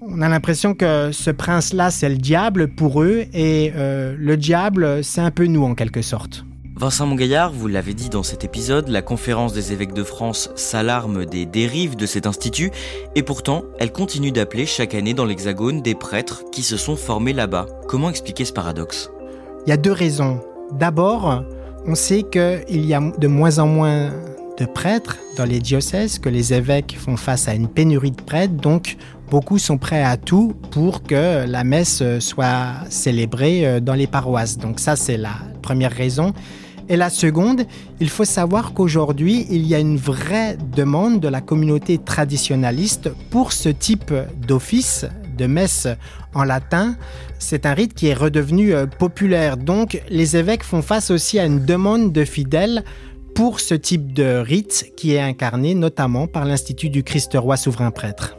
on 0.08 0.20
a 0.20 0.28
l'impression 0.28 0.74
que 0.74 1.10
ce 1.12 1.30
prince-là, 1.30 1.90
c'est 1.90 2.08
le 2.08 2.16
diable 2.16 2.68
pour 2.68 3.02
eux, 3.02 3.24
et 3.32 3.72
euh, 3.74 4.14
le 4.18 4.36
diable, 4.36 5.02
c'est 5.02 5.20
un 5.20 5.30
peu 5.30 5.46
nous 5.46 5.64
en 5.64 5.74
quelque 5.74 6.02
sorte. 6.02 6.44
Vincent 6.76 7.06
Mongaillard, 7.06 7.52
vous 7.52 7.68
l'avez 7.68 7.94
dit 7.94 8.08
dans 8.08 8.24
cet 8.24 8.42
épisode, 8.44 8.88
la 8.88 9.00
conférence 9.00 9.52
des 9.52 9.72
évêques 9.72 9.94
de 9.94 10.02
France 10.02 10.50
s'alarme 10.56 11.24
des 11.24 11.46
dérives 11.46 11.96
de 11.96 12.04
cet 12.04 12.26
institut, 12.26 12.70
et 13.14 13.22
pourtant, 13.22 13.62
elle 13.78 13.92
continue 13.92 14.32
d'appeler 14.32 14.66
chaque 14.66 14.94
année 14.94 15.14
dans 15.14 15.24
l'Hexagone 15.24 15.82
des 15.82 15.94
prêtres 15.94 16.42
qui 16.50 16.62
se 16.62 16.76
sont 16.76 16.96
formés 16.96 17.32
là-bas. 17.32 17.66
Comment 17.88 18.10
expliquer 18.10 18.44
ce 18.44 18.52
paradoxe? 18.52 19.10
Il 19.66 19.70
y 19.70 19.72
a 19.72 19.76
deux 19.76 19.92
raisons. 19.92 20.40
D'abord, 20.72 21.44
on 21.86 21.94
sait 21.94 22.24
qu'il 22.24 22.84
y 22.86 22.94
a 22.94 23.00
de 23.00 23.26
moins 23.28 23.58
en 23.58 23.66
moins 23.66 24.10
de 24.58 24.66
prêtres 24.66 25.18
dans 25.36 25.44
les 25.44 25.60
diocèses, 25.60 26.18
que 26.18 26.28
les 26.28 26.52
évêques 26.54 26.96
font 26.98 27.16
face 27.16 27.48
à 27.48 27.54
une 27.54 27.68
pénurie 27.68 28.12
de 28.12 28.22
prêtres, 28.22 28.54
donc 28.54 28.96
beaucoup 29.30 29.58
sont 29.58 29.78
prêts 29.78 30.02
à 30.02 30.16
tout 30.16 30.54
pour 30.70 31.02
que 31.02 31.46
la 31.46 31.64
messe 31.64 32.02
soit 32.20 32.74
célébrée 32.88 33.66
euh, 33.66 33.80
dans 33.80 33.94
les 33.94 34.06
paroisses. 34.06 34.58
Donc 34.58 34.80
ça, 34.80 34.96
c'est 34.96 35.16
la 35.16 35.34
première 35.62 35.92
raison. 35.92 36.32
Et 36.88 36.96
la 36.96 37.08
seconde, 37.08 37.64
il 37.98 38.10
faut 38.10 38.26
savoir 38.26 38.74
qu'aujourd'hui, 38.74 39.46
il 39.50 39.66
y 39.66 39.74
a 39.74 39.78
une 39.78 39.96
vraie 39.96 40.58
demande 40.76 41.18
de 41.18 41.28
la 41.28 41.40
communauté 41.40 41.96
traditionnaliste 41.98 43.10
pour 43.30 43.52
ce 43.52 43.70
type 43.70 44.12
d'office 44.46 45.06
de 45.38 45.46
messe 45.46 45.88
en 46.34 46.44
latin. 46.44 46.96
C'est 47.38 47.66
un 47.66 47.72
rite 47.72 47.94
qui 47.94 48.08
est 48.08 48.14
redevenu 48.14 48.74
euh, 48.74 48.86
populaire. 48.86 49.56
Donc 49.56 50.00
les 50.10 50.36
évêques 50.36 50.62
font 50.62 50.82
face 50.82 51.10
aussi 51.10 51.38
à 51.38 51.46
une 51.46 51.64
demande 51.64 52.12
de 52.12 52.24
fidèles 52.24 52.84
pour 53.34 53.60
ce 53.60 53.74
type 53.74 54.12
de 54.12 54.38
rite 54.38 54.92
qui 54.96 55.14
est 55.14 55.20
incarné 55.20 55.74
notamment 55.74 56.26
par 56.26 56.44
l'Institut 56.44 56.88
du 56.88 57.02
Christ-Roi 57.02 57.56
souverain 57.56 57.90
prêtre. 57.90 58.36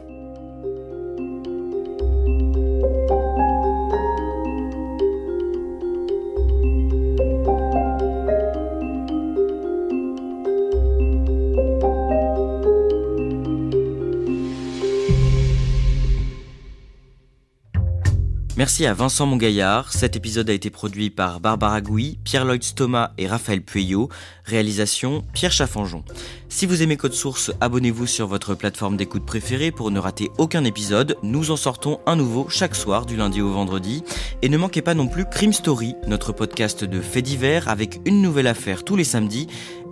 Merci 18.56 18.86
à 18.86 18.94
Vincent 18.94 19.26
Mongaillard. 19.26 19.92
Cet 19.92 20.16
épisode 20.16 20.48
a 20.48 20.54
été 20.54 20.70
produit 20.70 21.10
par 21.10 21.40
Barbara 21.40 21.82
Gouy, 21.82 22.18
Pierre-Lloyd 22.24 22.62
Stoma 22.62 23.12
et 23.18 23.26
Raphaël 23.26 23.60
Pueyo. 23.60 24.08
Réalisation 24.46 25.24
Pierre 25.34 25.52
Chaffanjon. 25.52 26.04
Si 26.48 26.64
vous 26.64 26.82
aimez 26.82 26.96
Code 26.96 27.12
Source, 27.12 27.52
abonnez-vous 27.60 28.06
sur 28.06 28.26
votre 28.26 28.54
plateforme 28.54 28.96
d'écoute 28.96 29.26
préférée 29.26 29.72
pour 29.72 29.90
ne 29.90 29.98
rater 29.98 30.30
aucun 30.38 30.64
épisode. 30.64 31.18
Nous 31.22 31.50
en 31.50 31.56
sortons 31.56 32.00
un 32.06 32.16
nouveau 32.16 32.48
chaque 32.48 32.74
soir 32.74 33.04
du 33.04 33.16
lundi 33.16 33.42
au 33.42 33.50
vendredi. 33.50 34.02
Et 34.40 34.48
ne 34.48 34.56
manquez 34.56 34.80
pas 34.80 34.94
non 34.94 35.06
plus 35.06 35.26
Crime 35.26 35.52
Story, 35.52 35.94
notre 36.06 36.32
podcast 36.32 36.82
de 36.82 37.02
faits 37.02 37.26
divers 37.26 37.68
avec 37.68 38.00
une 38.06 38.22
nouvelle 38.22 38.46
affaire 38.46 38.84
tous 38.84 38.96
les 38.96 39.04
samedis. 39.04 39.48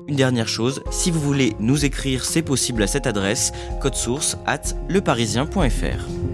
Une 0.08 0.16
dernière 0.16 0.48
chose, 0.48 0.82
si 0.90 1.10
vous 1.10 1.20
voulez 1.20 1.52
nous 1.60 1.84
écrire, 1.84 2.24
c'est 2.24 2.40
possible 2.40 2.82
à 2.82 2.86
cette 2.86 3.06
adresse, 3.06 3.52
code 3.82 3.94
source 3.94 4.38
at 4.46 4.62
leparisien.fr. 4.88 6.33